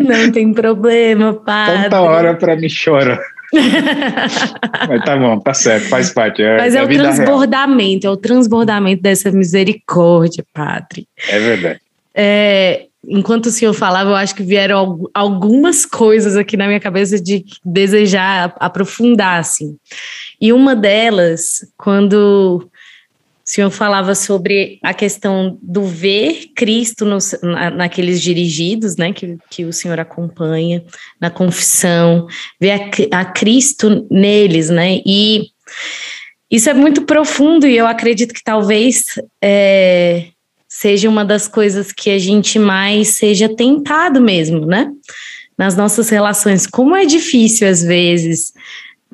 [0.00, 1.84] Não tem problema, padre.
[1.84, 3.20] Tanta hora para me chorar.
[4.88, 6.42] Mas tá bom, tá certo, faz parte.
[6.42, 8.14] É, Mas é, é o transbordamento, real.
[8.14, 11.06] é o transbordamento dessa misericórdia, Padre.
[11.28, 11.80] É verdade.
[12.14, 17.20] É, enquanto o senhor falava, eu acho que vieram algumas coisas aqui na minha cabeça
[17.20, 19.76] de desejar aprofundar, assim.
[20.40, 22.68] E uma delas, quando
[23.48, 29.38] o senhor falava sobre a questão do ver Cristo nos, na, naqueles dirigidos, né, que,
[29.48, 30.84] que o senhor acompanha,
[31.18, 32.26] na confissão,
[32.60, 32.72] ver
[33.10, 35.46] a, a Cristo neles, né, e
[36.50, 40.26] isso é muito profundo e eu acredito que talvez é,
[40.68, 44.90] seja uma das coisas que a gente mais seja tentado mesmo, né,
[45.56, 46.66] nas nossas relações.
[46.66, 48.52] Como é difícil às vezes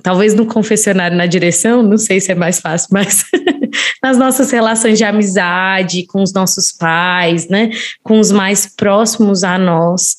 [0.02, 3.24] talvez no confessionário na direção, não sei se é mais fácil, mas
[4.02, 7.70] nas nossas relações de amizade com os nossos pais, né,
[8.02, 10.16] com os mais próximos a nós,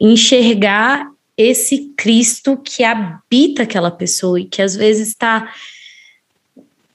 [0.00, 1.06] enxergar
[1.36, 5.50] esse Cristo que habita aquela pessoa e que às vezes está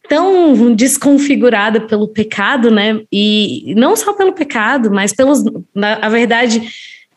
[0.07, 3.01] tão desconfigurada pelo pecado, né?
[3.11, 6.61] E não só pelo pecado, mas pelos, na verdade,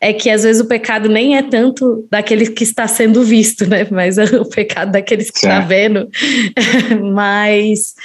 [0.01, 3.85] é que às vezes o pecado nem é tanto daquele que está sendo visto, né?
[3.91, 6.09] Mas é o pecado daqueles que está vendo.
[7.13, 7.95] Mas,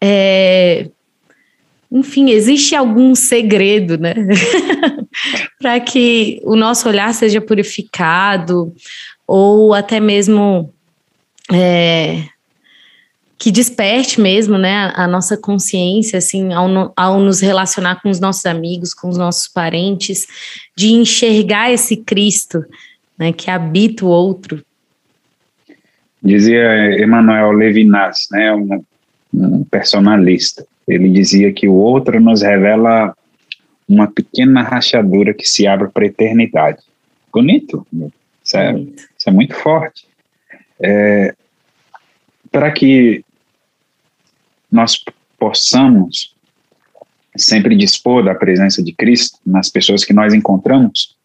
[0.00, 0.88] é,
[1.90, 4.14] enfim, existe algum segredo, né?
[5.60, 8.74] Para que o nosso olhar seja purificado
[9.26, 10.72] ou até mesmo
[11.52, 12.24] é,
[13.38, 18.18] que desperte mesmo, né, a, nossa consciência, assim, ao, no, ao nos relacionar com os
[18.18, 20.26] nossos amigos, com os nossos parentes,
[20.76, 22.64] de enxergar esse Cristo,
[23.16, 24.64] né, que habita o outro.
[26.20, 28.84] Dizia Emmanuel Levinas, né, um,
[29.32, 33.14] um personalista, ele dizia que o outro nos revela
[33.88, 36.78] uma pequena rachadura que se abre para a eternidade.
[37.32, 37.86] Bonito,
[38.42, 39.08] isso é, Bonito.
[39.16, 40.06] Isso é muito forte.
[40.80, 41.34] É,
[42.50, 43.24] para que
[44.70, 45.02] nós
[45.38, 46.34] possamos
[47.36, 51.16] sempre dispor da presença de Cristo nas pessoas que nós encontramos,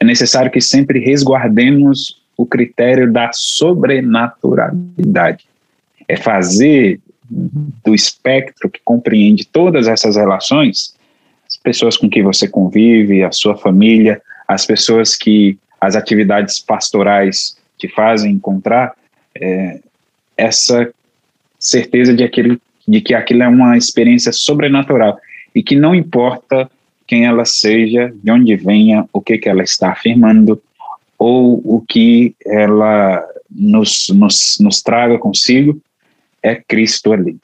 [0.00, 5.44] é necessário que sempre resguardemos o critério da sobrenaturalidade.
[6.08, 6.98] É fazer
[7.30, 10.96] do espectro que compreende todas essas relações,
[11.46, 17.56] as pessoas com quem você convive, a sua família, as pessoas que as atividades pastorais
[17.78, 18.94] te fazem encontrar,
[19.34, 19.80] é,
[20.36, 20.92] essa
[21.64, 25.18] certeza de, aquele, de que aquilo é uma experiência sobrenatural
[25.54, 26.70] e que não importa
[27.06, 30.60] que quem ela seja, de onde venha, o que, que ela está afirmando,
[31.18, 35.80] ou o que ela nos, nos, nos traga consigo,
[36.42, 37.36] é Cristo ali.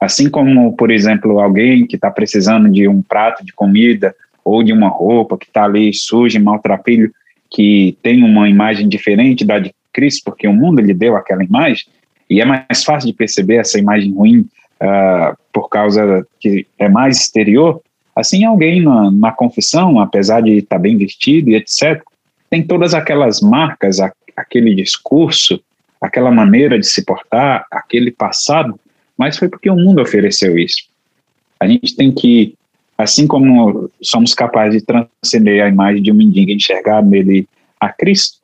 [0.00, 4.72] Assim como, por exemplo, alguém que está precisando de um prato de comida ou de
[4.72, 7.12] uma roupa que está ali suja, maltrapilho,
[7.50, 11.86] que tem uma imagem diferente da de Cristo, porque o mundo lhe deu aquela imagem,
[12.28, 14.40] e é mais fácil de perceber essa imagem ruim
[14.82, 17.80] uh, por causa que é mais exterior.
[18.14, 22.02] Assim, alguém na, na confissão, apesar de estar tá bem vestido e etc.,
[22.50, 25.60] tem todas aquelas marcas, a, aquele discurso,
[26.00, 28.78] aquela maneira de se portar, aquele passado,
[29.16, 30.88] mas foi porque o mundo ofereceu isso.
[31.60, 32.54] A gente tem que,
[32.96, 37.48] assim como somos capazes de transcender a imagem de um mendigo e enxergar nele
[37.80, 38.38] a Cristo,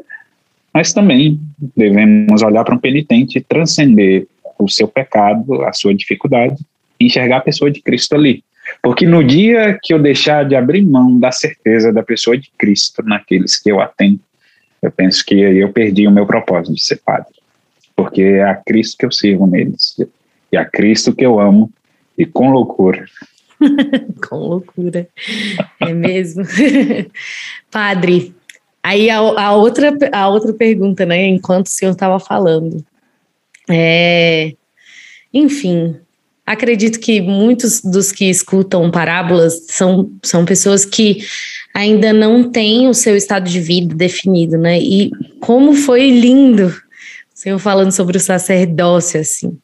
[0.75, 1.41] mas também
[1.77, 4.27] devemos olhar para um penitente e transcender
[4.59, 6.57] o seu pecado, a sua dificuldade,
[6.99, 8.43] e enxergar a pessoa de Cristo ali.
[8.83, 13.03] Porque no dia que eu deixar de abrir mão da certeza da pessoa de Cristo
[13.05, 14.21] naqueles que eu atendo,
[14.83, 17.33] eu penso que eu perdi o meu propósito de ser padre.
[17.95, 19.97] Porque é a Cristo que eu sirvo neles,
[20.51, 21.71] e a Cristo que eu amo,
[22.19, 23.05] e com loucura.
[24.29, 25.09] com loucura,
[25.81, 26.43] é mesmo.
[27.71, 28.35] padre,
[28.85, 32.85] aí a, a, outra, a outra pergunta, né, enquanto o senhor estava falando.
[33.69, 34.53] É,
[35.33, 35.97] enfim,
[36.45, 41.25] acredito que muitos dos que escutam parábolas são, são pessoas que
[41.75, 44.79] ainda não têm o seu estado de vida definido, né?
[44.79, 45.11] E
[45.41, 46.73] como foi lindo o
[47.35, 49.59] Senhor falando sobre o sacerdócio, assim.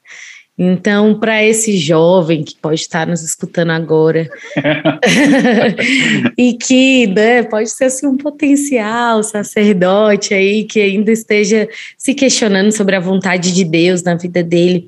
[0.62, 4.28] Então, para esse jovem que pode estar nos escutando agora
[6.36, 12.72] e que né, pode ser assim, um potencial sacerdote aí que ainda esteja se questionando
[12.72, 14.86] sobre a vontade de Deus na vida dele,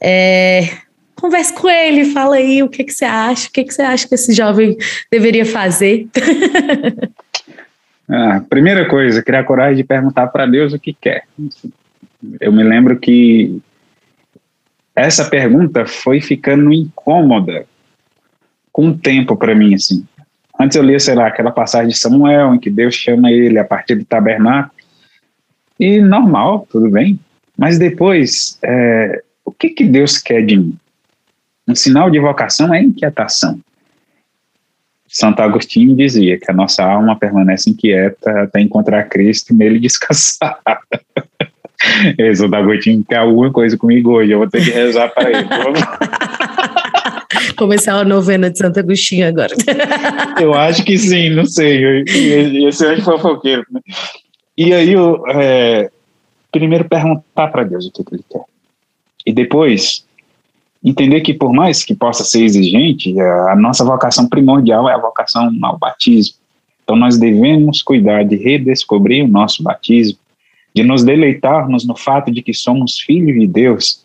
[0.00, 0.70] é,
[1.14, 4.08] converse com ele, fala aí o que, que você acha, o que, que você acha
[4.08, 4.78] que esse jovem
[5.10, 6.08] deveria fazer.
[8.08, 11.24] ah, primeira coisa, criar coragem de perguntar para Deus o que quer.
[12.40, 13.60] Eu me lembro que
[14.94, 17.66] essa pergunta foi ficando incômoda
[18.70, 20.04] com o tempo para mim, assim.
[20.58, 23.64] Antes eu lia, sei lá, aquela passagem de Samuel, em que Deus chama ele a
[23.64, 24.72] partir do tabernáculo,
[25.78, 27.18] e normal, tudo bem.
[27.56, 30.78] Mas depois, é, o que, que Deus quer de mim?
[31.66, 33.60] Um sinal de vocação é inquietação.
[35.08, 40.60] Santo Agostinho dizia que a nossa alma permanece inquieta até encontrar Cristo e nele descansar.
[42.18, 45.48] Esse Santo Agostinho quer alguma coisa comigo hoje, eu vou ter que rezar para ele.
[47.56, 49.54] Começar a novena de Santo Agostinho agora.
[50.40, 52.04] eu acho que sim, não sei.
[52.66, 53.64] Esse é fofoqueiro.
[53.70, 53.80] Né?
[54.56, 55.90] E aí, eu, é,
[56.50, 58.44] primeiro perguntar para Deus o que, que ele quer.
[59.24, 60.04] E depois,
[60.84, 65.50] entender que por mais que possa ser exigente, a nossa vocação primordial é a vocação
[65.62, 66.36] ao batismo.
[66.82, 70.18] Então nós devemos cuidar de redescobrir o nosso batismo,
[70.74, 74.04] de nos deleitarmos no fato de que somos filhos de Deus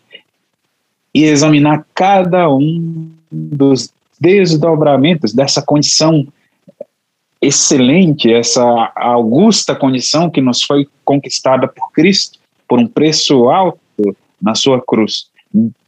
[1.14, 6.26] e examinar cada um dos desdobramentos dessa condição
[7.40, 13.78] excelente, essa augusta condição que nos foi conquistada por Cristo por um preço alto
[14.42, 15.30] na sua cruz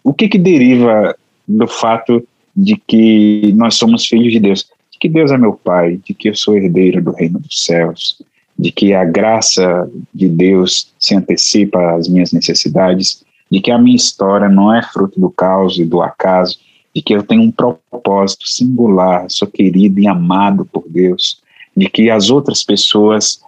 [0.02, 1.16] o que que deriva
[1.46, 2.26] do fato
[2.56, 4.68] de que nós somos filhos de Deus?
[4.90, 8.20] De que Deus é meu Pai, de que eu sou herdeiro do reino dos céus,
[8.60, 13.96] de que a graça de Deus se antecipa às minhas necessidades, de que a minha
[13.96, 16.58] história não é fruto do caos e do acaso,
[16.94, 21.40] de que eu tenho um propósito singular, sou querido e amado por Deus,
[21.74, 23.40] de que as outras pessoas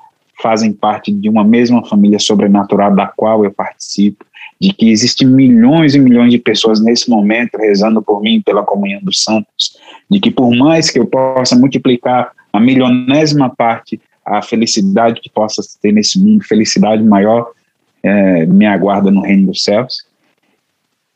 [0.43, 4.25] fazem parte de uma mesma família sobrenatural da qual eu participo,
[4.59, 9.01] de que existem milhões e milhões de pessoas nesse momento rezando por mim pela comunhão
[9.03, 9.77] dos santos,
[10.11, 15.63] de que por mais que eu possa multiplicar a milionésima parte a felicidade que possa
[15.81, 17.51] ter nesse mundo, felicidade maior
[18.03, 20.07] é, me aguarda no reino dos céus.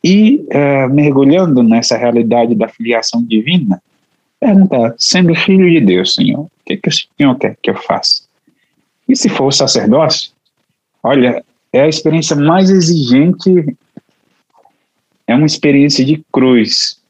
[0.03, 3.81] E é, mergulhando nessa realidade da filiação divina,
[4.39, 8.23] perguntar, sendo filho de Deus, Senhor, o que, que o Senhor quer que eu faça?
[9.07, 10.31] E se for sacerdócio,
[11.01, 13.77] olha, é a experiência mais exigente,
[15.25, 17.01] é uma experiência de cruz,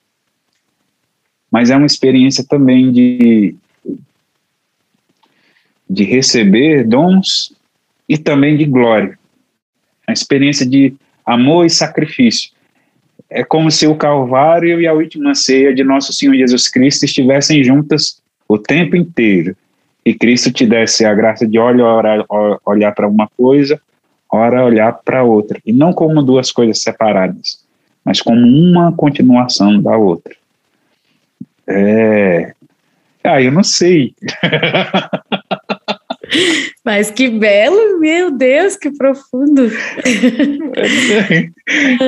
[1.52, 3.56] mas é uma experiência também de,
[5.89, 7.53] de receber dons
[8.07, 9.17] e também de glória.
[10.07, 10.93] A experiência de
[11.25, 12.51] amor e sacrifício.
[13.29, 17.63] É como se o Calvário e a última ceia de nosso Senhor Jesus Cristo estivessem
[17.63, 19.55] juntas o tempo inteiro.
[20.05, 22.25] E Cristo te desse a graça de olhar,
[22.65, 23.81] olhar para uma coisa
[24.29, 27.63] ora olhar para outra, e não como duas coisas separadas,
[28.03, 30.35] mas como uma continuação da outra.
[31.67, 32.53] É,
[33.23, 34.13] Ah, eu não sei.
[36.84, 39.71] Mas que belo, meu Deus, que profundo.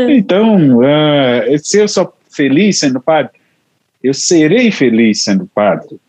[0.09, 3.31] então, uh, se eu sou feliz sendo padre,
[4.03, 5.99] eu serei feliz sendo padre.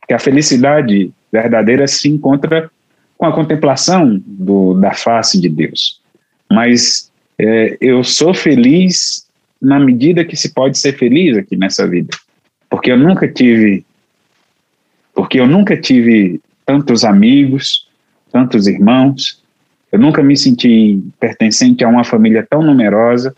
[0.00, 2.70] Porque a felicidade verdadeira se encontra
[3.18, 6.00] com a contemplação do, da face de Deus.
[6.50, 9.26] Mas é, eu sou feliz
[9.60, 12.16] na medida que se pode ser feliz aqui nessa vida.
[12.68, 13.84] Porque eu nunca tive
[15.14, 17.88] porque eu nunca tive tantos amigos,
[18.30, 19.42] tantos irmãos,
[19.90, 23.34] eu nunca me senti pertencente a uma família tão numerosa,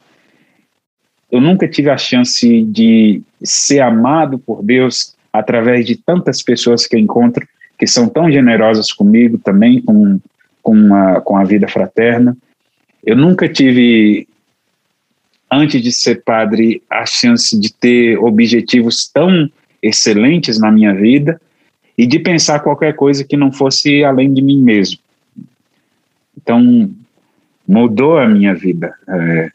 [1.31, 6.97] eu nunca tive a chance de ser amado por Deus através de tantas pessoas que
[6.97, 7.47] eu encontro
[7.79, 10.19] que são tão generosas comigo também, com,
[10.63, 12.37] com, a, com a vida fraterna.
[13.05, 14.27] Eu nunca tive,
[15.53, 19.49] antes de ser padre, a chance de ter objetivos tão
[19.81, 21.41] excelentes na minha vida
[21.99, 25.01] e de pensar qualquer coisa que não fosse além de mim mesmo.
[26.37, 26.89] Então,
[27.67, 29.51] mudou a minha vida é,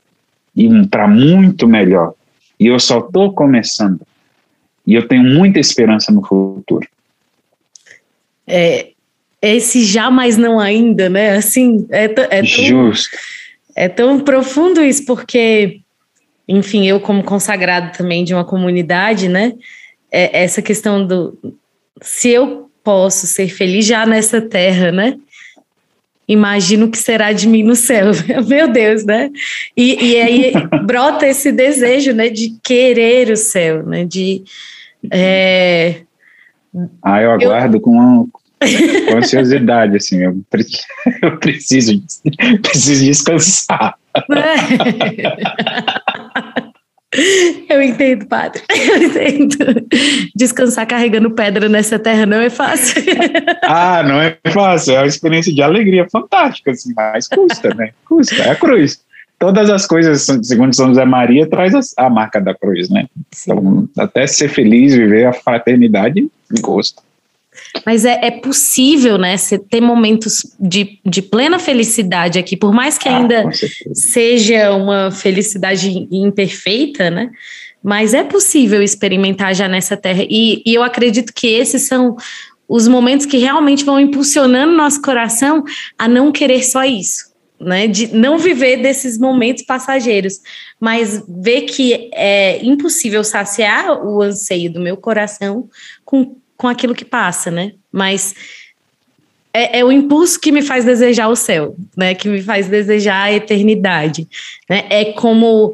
[0.92, 2.14] para muito melhor.
[2.60, 4.02] E eu só estou começando.
[4.86, 6.86] E eu tenho muita esperança no futuro.
[8.46, 8.90] É,
[9.42, 11.38] esse já, mas não ainda, né?
[11.38, 13.18] Assim, é, é tão, Justo.
[13.74, 15.80] É tão profundo isso, porque,
[16.46, 19.54] enfim, eu como consagrado também de uma comunidade, né?
[20.12, 21.58] É, essa questão do
[22.02, 25.18] se eu posso ser feliz já nessa terra, né?
[26.28, 28.12] Imagino que será de mim no céu,
[28.48, 29.30] meu Deus, né?
[29.76, 30.54] E, e aí
[30.86, 34.06] brota esse desejo, né, de querer o céu, né?
[34.06, 34.44] De
[35.12, 36.02] é...
[37.04, 37.82] Ah, eu aguardo eu...
[37.82, 40.42] com, com ansiosidade, assim, eu,
[41.22, 42.02] eu preciso,
[42.62, 43.96] preciso descansar.
[47.70, 48.62] Eu entendo, padre.
[48.70, 49.86] Eu entendo.
[50.36, 53.04] Descansar carregando pedra nessa terra não é fácil.
[53.66, 54.94] Ah, não é fácil.
[54.96, 57.92] É uma experiência de alegria fantástica, assim, mas custa, né?
[58.06, 58.36] Custa.
[58.36, 59.02] É a cruz.
[59.40, 63.08] Todas as coisas, segundo São José Maria, traz a, marca da cruz, né?
[63.32, 63.52] Sim.
[63.52, 66.30] Então, até ser feliz, viver a fraternidade,
[66.62, 67.02] gosto.
[67.86, 69.36] Mas é, é possível, né?
[69.36, 73.50] Você ter momentos de, de plena felicidade aqui, por mais que ah, ainda
[73.94, 77.32] seja uma felicidade imperfeita, né?
[77.84, 80.24] Mas é possível experimentar já nessa terra.
[80.30, 82.16] E, e eu acredito que esses são
[82.68, 85.64] os momentos que realmente vão impulsionando nosso coração
[85.98, 87.34] a não querer só isso.
[87.60, 90.42] Né, de não viver desses momentos passageiros,
[90.82, 95.70] mas ver que é impossível saciar o anseio do meu coração
[96.04, 97.74] com com aquilo que passa, né?
[97.92, 98.34] Mas
[99.54, 102.16] é, é, o impulso que me faz desejar o céu, né?
[102.16, 104.26] Que me faz desejar a eternidade.
[104.70, 104.86] Né?
[104.90, 105.74] É como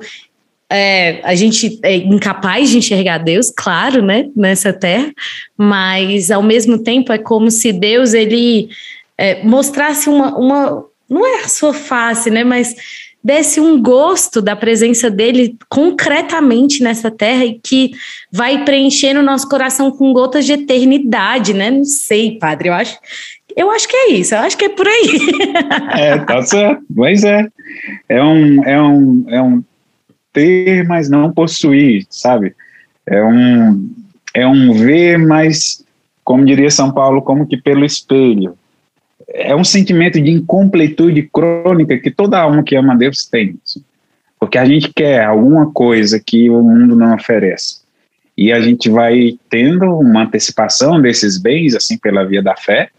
[0.67, 4.29] é, a gente é incapaz de enxergar Deus, claro, né?
[4.35, 5.13] Nessa terra,
[5.55, 8.69] mas ao mesmo tempo é como se Deus ele
[9.15, 12.43] é, mostrasse uma, uma, não é a sua face, né?
[12.43, 12.75] Mas
[13.23, 17.91] desse um gosto da presença dele concretamente nessa terra e que
[18.31, 21.69] vai preenchendo o nosso coração com gotas de eternidade, né?
[21.69, 22.97] Não sei, padre, eu acho.
[23.55, 25.19] Eu acho que é isso, eu acho que é por aí.
[25.97, 27.47] É, tá certo, mas é.
[28.07, 29.63] É um, é um, é um
[30.31, 32.55] ter, mas não possuir, sabe?
[33.05, 33.89] É um,
[34.33, 35.83] é um ver, mas,
[36.23, 38.55] como diria São Paulo, como que pelo espelho
[39.33, 43.57] é um sentimento de incompletude crônica que toda alma que ama Deus tem.
[44.39, 47.81] Porque a gente quer alguma coisa que o mundo não oferece.
[48.37, 52.89] E a gente vai tendo uma antecipação desses bens, assim, pela via da fé,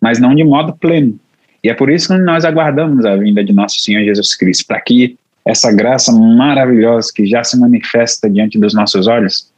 [0.00, 1.18] mas não de modo pleno.
[1.62, 4.80] E é por isso que nós aguardamos a vinda de nosso Senhor Jesus Cristo, para
[4.80, 9.51] que essa graça maravilhosa que já se manifesta diante dos nossos olhos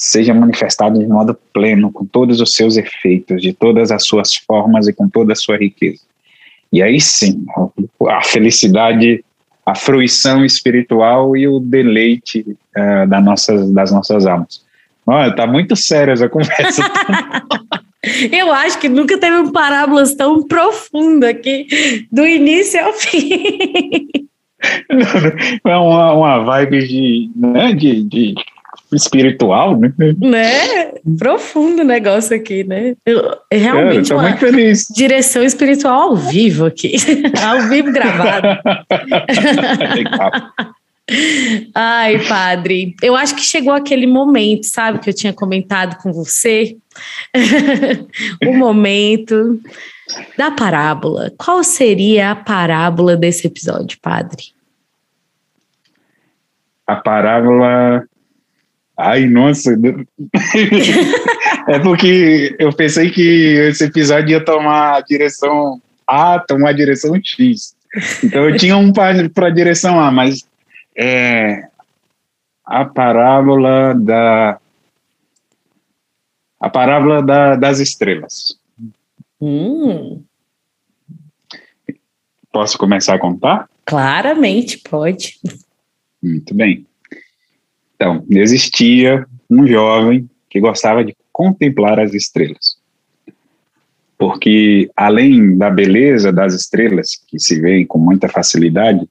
[0.00, 4.88] seja manifestado de modo pleno, com todos os seus efeitos, de todas as suas formas
[4.88, 6.00] e com toda a sua riqueza.
[6.72, 7.44] E aí sim,
[8.08, 9.24] a felicidade,
[9.66, 12.46] a fruição espiritual e o deleite
[12.76, 14.64] uh, das, nossas, das nossas almas.
[15.06, 16.82] Olha, tá muito séria essa conversa.
[18.32, 21.66] Eu acho que nunca teve um parábolas tão profundo aqui,
[22.10, 24.08] do início ao fim.
[25.64, 28.34] É uma, uma vibe de, né, de, de
[28.94, 29.92] espiritual, né?
[30.18, 30.92] Né?
[31.18, 32.94] Profundo negócio aqui, né?
[33.04, 34.86] Eu, realmente muito feliz.
[34.94, 36.94] direção espiritual ao vivo aqui,
[37.42, 38.48] ao vivo gravado.
[39.94, 40.30] Legal.
[41.74, 46.76] Ai, padre, eu acho que chegou aquele momento, sabe, que eu tinha comentado com você,
[48.46, 49.60] o momento
[50.36, 51.32] da parábola.
[51.36, 54.52] Qual seria a parábola desse episódio, padre?
[56.86, 58.04] A parábola
[59.02, 59.72] Ai, nossa.
[61.68, 67.18] é porque eu pensei que esse episódio ia tomar a direção A, tomar a direção
[67.22, 67.74] X.
[68.22, 70.46] Então eu tinha um para a direção A, mas
[70.94, 71.66] é
[72.64, 74.58] a parábola da
[76.60, 78.58] a parábola da, das estrelas.
[79.40, 80.22] Hum.
[82.52, 83.66] Posso começar a contar?
[83.86, 85.40] Claramente pode.
[86.22, 86.86] Muito bem.
[88.00, 92.78] Então, existia um jovem que gostava de contemplar as estrelas.
[94.16, 99.06] Porque, além da beleza das estrelas, que se veem com muita facilidade,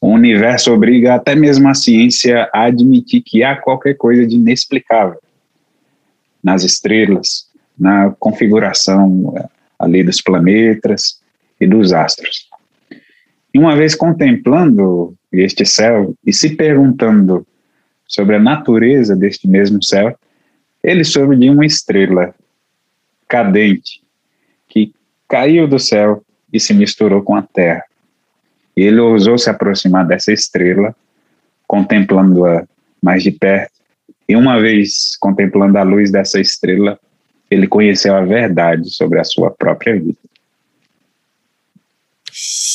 [0.00, 5.20] o universo obriga até mesmo a ciência a admitir que há qualquer coisa de inexplicável
[6.42, 7.46] nas estrelas,
[7.78, 11.20] na configuração eh, ali dos planetas
[11.60, 12.48] e dos astros.
[13.52, 17.46] E uma vez contemplando este céu e se perguntando
[18.12, 20.16] sobre a natureza deste mesmo céu,
[20.84, 22.34] ele soube de uma estrela
[23.26, 24.02] cadente
[24.68, 24.92] que
[25.26, 27.84] caiu do céu e se misturou com a terra.
[28.76, 30.94] Ele ousou se aproximar dessa estrela,
[31.66, 32.66] contemplando-a
[33.02, 33.72] mais de perto,
[34.28, 36.98] e uma vez contemplando a luz dessa estrela,
[37.50, 40.18] ele conheceu a verdade sobre a sua própria vida.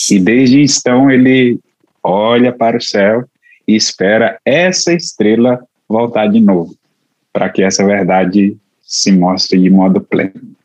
[0.10, 1.60] E desde então ele
[2.04, 3.28] olha para o céu
[3.68, 6.76] e espera essa estrela voltar de novo,
[7.34, 10.56] para que essa verdade se mostre de modo pleno.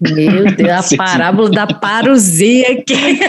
[0.00, 3.20] Meu Deus, a parábola da parousia aqui.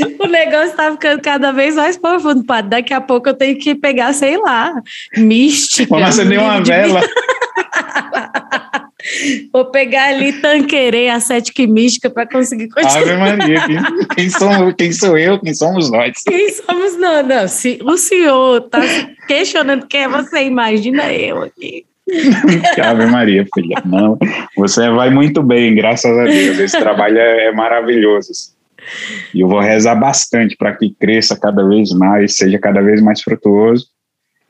[0.20, 2.70] o negócio tá ficando cada vez mais profundo, padre.
[2.70, 4.72] Daqui a pouco eu tenho que pegar, sei lá,
[5.16, 5.88] mística.
[5.90, 7.00] Vamos acender uma vela.
[9.52, 12.98] Vou pegar ali Tanquerê, a Sética Mística, para conseguir continuar.
[12.98, 16.22] Ave Maria, quem, quem, sou, quem sou eu, quem somos nós?
[16.26, 17.26] Quem somos nós?
[17.26, 18.80] Não, se o senhor está
[19.26, 21.84] questionando quem é você, imagina eu aqui.
[22.82, 23.82] Ave Maria, filha.
[23.84, 24.18] Não,
[24.56, 26.58] você vai muito bem, graças a Deus.
[26.58, 28.32] Esse trabalho é, é maravilhoso.
[29.34, 33.22] E eu vou rezar bastante para que cresça cada vez mais, seja cada vez mais
[33.22, 33.86] frutuoso.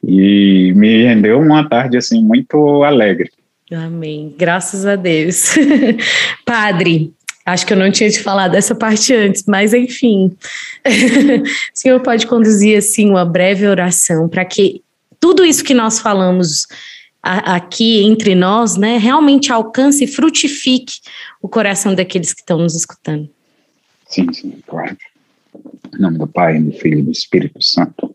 [0.02, 3.30] E me rendeu uma tarde assim muito alegre.
[3.72, 4.34] Amém.
[4.36, 5.54] Graças a Deus.
[6.44, 7.12] Padre,
[7.46, 10.36] acho que eu não tinha te falado dessa parte antes, mas enfim.
[10.84, 14.82] o senhor pode conduzir assim uma breve oração para que
[15.20, 16.66] tudo isso que nós falamos
[17.22, 20.94] aqui entre nós, né, realmente alcance e frutifique
[21.42, 23.28] o coração daqueles que estão nos escutando.
[24.06, 24.96] Sim, sim, claro.
[25.94, 28.14] Em nome do Pai, do Filho e do Espírito Santo.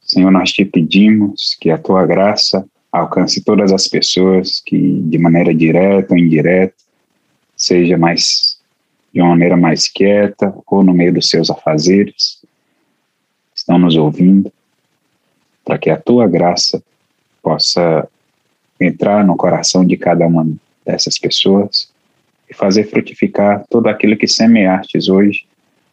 [0.00, 2.64] Senhor, nós te pedimos que a tua graça
[2.98, 6.74] alcance todas as pessoas que, de maneira direta ou indireta,
[7.56, 8.58] seja mais
[9.12, 12.42] de uma maneira mais quieta ou no meio dos seus afazeres,
[13.54, 14.52] estão nos ouvindo,
[15.64, 16.82] para que a tua graça
[17.42, 18.08] possa
[18.80, 20.46] entrar no coração de cada uma
[20.84, 21.92] dessas pessoas
[22.50, 25.46] e fazer frutificar tudo aquilo que semeastes hoje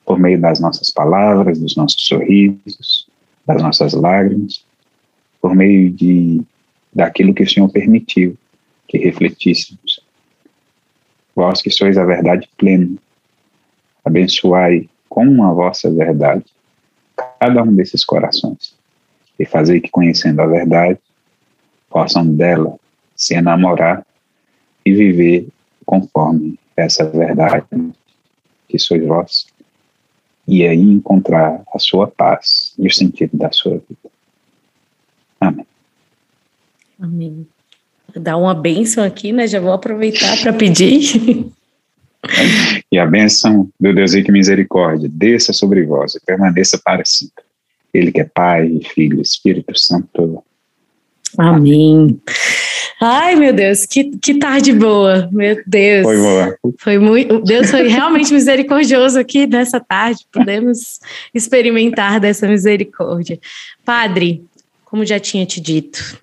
[0.05, 3.07] por meio das nossas palavras, dos nossos sorrisos,
[3.45, 4.65] das nossas lágrimas,
[5.39, 6.41] por meio de
[6.93, 8.37] daquilo que o Senhor permitiu
[8.87, 10.01] que refletíssemos.
[11.35, 12.95] Vós que sois a verdade plena,
[14.03, 16.45] abençoai com a vossa verdade
[17.39, 18.75] cada um desses corações
[19.39, 20.99] e fazei que, conhecendo a verdade,
[21.89, 22.75] possam dela
[23.15, 24.05] se enamorar
[24.85, 25.47] e viver
[25.85, 27.65] conforme essa verdade
[28.67, 29.47] que sois vós,
[30.47, 34.09] e aí encontrar a sua paz e o sentido da sua vida.
[35.39, 35.70] Amém.
[37.01, 37.47] Amém.
[38.15, 39.47] Dar uma bênção aqui, né?
[39.47, 41.47] Já vou aproveitar para pedir.
[42.91, 47.43] e a bênção do Deus e que misericórdia desça sobre vós e permaneça para sempre.
[47.93, 50.43] Ele que é Pai, Filho Espírito Santo.
[51.37, 52.21] Amém.
[53.01, 56.03] Ai, meu Deus, que, que tarde boa, meu Deus.
[56.03, 56.57] Foi boa.
[56.77, 60.99] Foi muito, Deus foi realmente misericordioso aqui nessa tarde, podemos
[61.33, 63.39] experimentar dessa misericórdia.
[63.83, 64.45] Padre,
[64.85, 66.21] como já tinha te dito,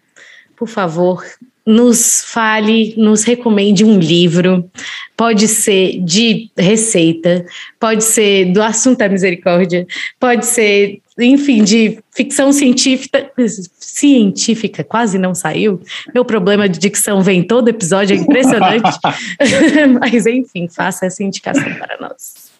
[0.58, 1.24] por favor,
[1.64, 4.68] nos fale, nos recomende um livro.
[5.16, 7.44] Pode ser de receita,
[7.78, 9.86] pode ser do assunto da misericórdia,
[10.18, 13.30] pode ser, enfim, de ficção científica,
[13.78, 15.80] científica, quase não saiu.
[16.14, 18.98] Meu problema de dicção vem todo episódio, é impressionante.
[20.00, 22.57] Mas, enfim, faça essa indicação para nós.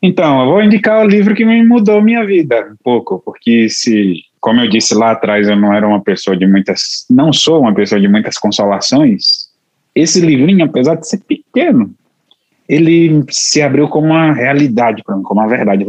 [0.00, 4.22] Então, eu vou indicar o livro que me mudou minha vida um pouco, porque se
[4.40, 7.74] como eu disse lá atrás, eu não era uma pessoa de muitas, não sou uma
[7.74, 9.48] pessoa de muitas consolações.
[9.94, 11.92] Esse livrinho, apesar de ser pequeno,
[12.68, 15.84] ele se abriu como uma realidade para mim, como uma verdade.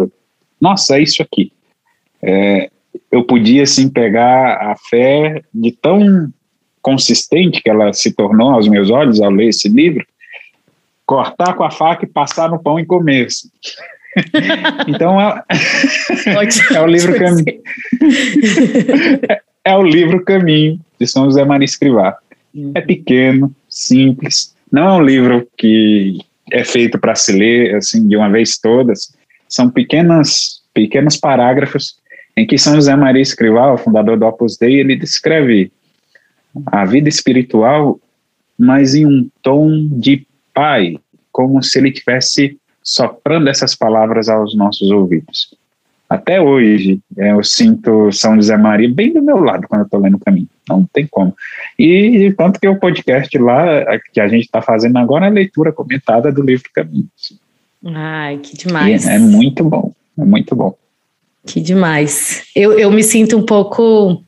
[0.60, 1.52] Nossa, é isso aqui.
[2.22, 2.70] é,
[3.12, 6.32] eu podia assim pegar a fé de tão
[6.82, 10.06] consistente que ela se tornou aos meus olhos ao ler esse livro,
[11.06, 13.28] cortar com a faca e passar no pão e comer.
[14.88, 15.44] Então é,
[16.76, 17.62] é o livro caminho.
[19.30, 22.18] é, é o livro Caminho de São José Maria Escrivá.
[22.54, 22.72] Uhum.
[22.74, 26.20] É pequeno, simples, não é um livro que
[26.52, 29.14] é feito para se ler assim de uma vez todas.
[29.48, 31.98] São pequenas, pequenos parágrafos
[32.36, 35.72] em que São José Maria Escrivá, o fundador do Opus Dei, ele descreve
[36.68, 38.00] a vida espiritual,
[38.58, 40.98] mas em um tom de pai,
[41.32, 42.58] como se ele tivesse
[42.90, 45.54] soprando essas palavras aos nossos ouvidos.
[46.10, 50.00] Até hoje, é, eu sinto São José Maria bem do meu lado quando eu estou
[50.00, 50.50] lendo o caminho.
[50.68, 51.36] Não tem como.
[51.78, 53.66] E tanto que o podcast lá,
[54.12, 57.08] que a gente está fazendo agora, é a leitura comentada do livro Caminho.
[57.86, 59.06] Ai, que demais.
[59.06, 60.76] E é muito bom, é muito bom.
[61.46, 62.44] Que demais.
[62.56, 64.24] Eu, eu me sinto um pouco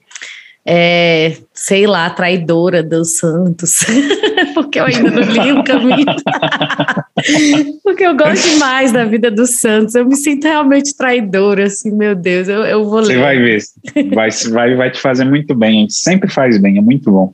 [0.65, 3.85] é, sei lá, traidora dos santos,
[4.53, 6.05] porque eu ainda não li o caminho,
[7.83, 12.15] porque eu gosto demais da vida dos santos, eu me sinto realmente traidora, assim, meu
[12.15, 13.15] Deus, eu, eu vou ler.
[13.15, 13.61] Você vai ver,
[14.13, 17.33] vai, vai, vai te fazer muito bem, a gente sempre faz bem, é muito bom.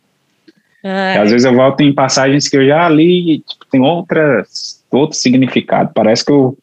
[1.21, 5.17] Às vezes eu volto em passagens que eu já li e tipo, tem outras, outro
[5.17, 6.57] significado, parece que eu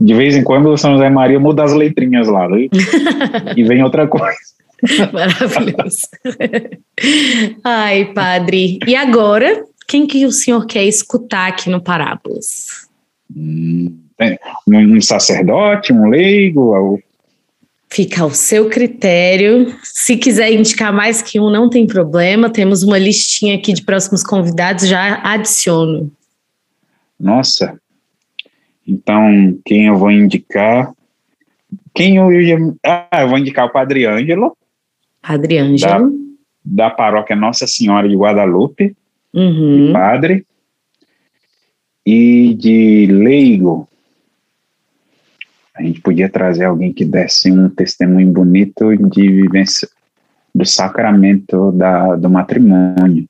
[0.00, 2.68] de vez em quando o São José Maria muda as letrinhas lá né?
[3.54, 4.38] e vem outra coisa.
[5.12, 6.08] Maravilhoso.
[7.64, 8.78] Ai, padre.
[8.86, 12.88] E agora, quem que o senhor quer escutar aqui no Parábolas?
[13.34, 13.98] Hum,
[14.66, 17.00] um sacerdote, um leigo?
[17.88, 19.74] Fica ao seu critério.
[19.82, 22.48] Se quiser indicar mais que um, não tem problema.
[22.48, 26.10] Temos uma listinha aqui de próximos convidados, já adiciono.
[27.18, 27.78] Nossa.
[28.86, 30.92] Então, quem eu vou indicar?
[31.94, 32.58] Quem eu ia.
[32.84, 34.56] Ah, eu vou indicar o Padre Ângelo.
[35.22, 36.10] Padre Ângelo.
[36.64, 38.96] Da, da paróquia Nossa Senhora de Guadalupe,
[39.32, 39.86] uhum.
[39.86, 40.46] de padre.
[42.06, 43.86] E de leigo,
[45.74, 49.88] a gente podia trazer alguém que desse um testemunho bonito de vivência
[50.54, 53.26] do sacramento da, do matrimônio.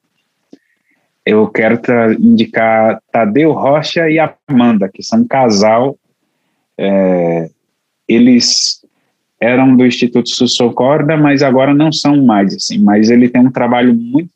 [1.24, 1.78] Eu quero
[2.18, 4.18] indicar Tadeu Rocha e
[4.48, 5.98] Amanda, que são um casal.
[6.78, 7.50] É,
[8.08, 8.79] eles
[9.40, 13.94] eram do Instituto Sussocorda, mas agora não são mais, assim, mas ele tem um trabalho
[13.94, 14.30] muito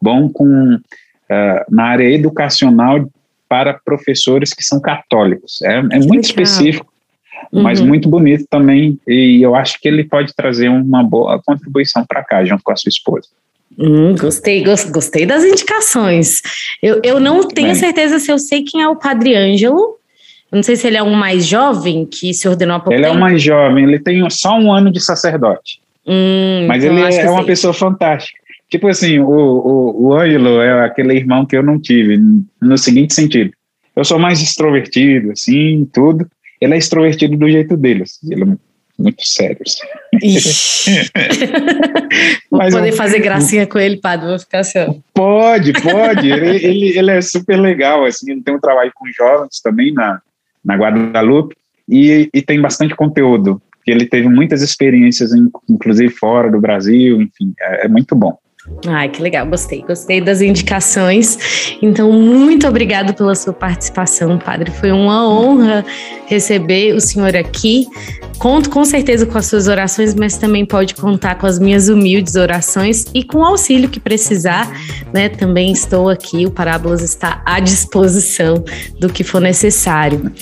[0.00, 3.06] bom com, uh, na área educacional
[3.46, 5.60] para professores que são católicos.
[5.62, 6.90] É, é muito específico,
[7.52, 7.62] uhum.
[7.62, 12.24] mas muito bonito também, e eu acho que ele pode trazer uma boa contribuição para
[12.24, 13.28] cá, junto com a sua esposa.
[13.78, 16.42] Hum, gostei, gostei das indicações.
[16.82, 17.76] Eu, eu não tenho Bem.
[17.76, 19.99] certeza se eu sei quem é o Padre Ângelo,
[20.52, 23.14] não sei se ele é um mais jovem que se ordenou há pouco Ele tempo.
[23.14, 25.80] é um mais jovem, ele tem só um ano de sacerdote.
[26.06, 28.38] Hum, Mas então ele é uma pessoa fantástica.
[28.68, 32.20] Tipo assim, o, o, o Ângelo é aquele irmão que eu não tive,
[32.60, 33.52] no seguinte sentido.
[33.94, 36.26] Eu sou mais extrovertido, assim, tudo.
[36.60, 38.04] Ele é extrovertido do jeito dele.
[38.04, 38.46] Assim, ele é
[38.98, 39.58] muito sério.
[39.66, 39.86] Assim.
[42.50, 45.02] Vou Mas poder um, fazer gracinha com ele, padre, vou ficar assim.
[45.14, 46.30] Pode, pode.
[46.30, 50.20] ele, ele, ele é super legal, assim, ele tem um trabalho com jovens também na,
[50.64, 51.56] na Guadalupe,
[51.88, 55.32] e, e tem bastante conteúdo, ele teve muitas experiências,
[55.68, 58.38] inclusive fora do Brasil, enfim, é, é muito bom.
[58.86, 61.38] Ai, que legal, gostei, gostei das indicações.
[61.80, 64.70] Então, muito obrigado pela sua participação, padre.
[64.70, 65.84] Foi uma honra
[66.26, 67.86] receber o senhor aqui.
[68.38, 72.36] Conto com certeza com as suas orações, mas também pode contar com as minhas humildes
[72.36, 74.70] orações e com o auxílio que precisar,
[75.12, 75.28] né?
[75.28, 78.64] Também estou aqui, o Parábolas está à disposição
[78.98, 80.32] do que for necessário.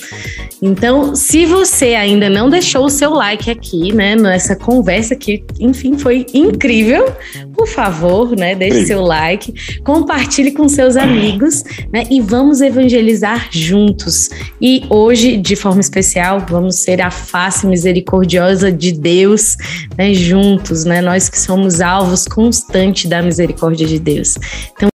[0.61, 5.97] Então, se você ainda não deixou o seu like aqui, né, nessa conversa que, enfim,
[5.97, 7.13] foi incrível,
[7.53, 14.29] por favor, né, deixe seu like, compartilhe com seus amigos, né, e vamos evangelizar juntos.
[14.61, 19.57] E hoje, de forma especial, vamos ser a face misericordiosa de Deus,
[19.97, 24.35] né, juntos, né, nós que somos alvos constantes da misericórdia de Deus.
[24.75, 24.87] Então,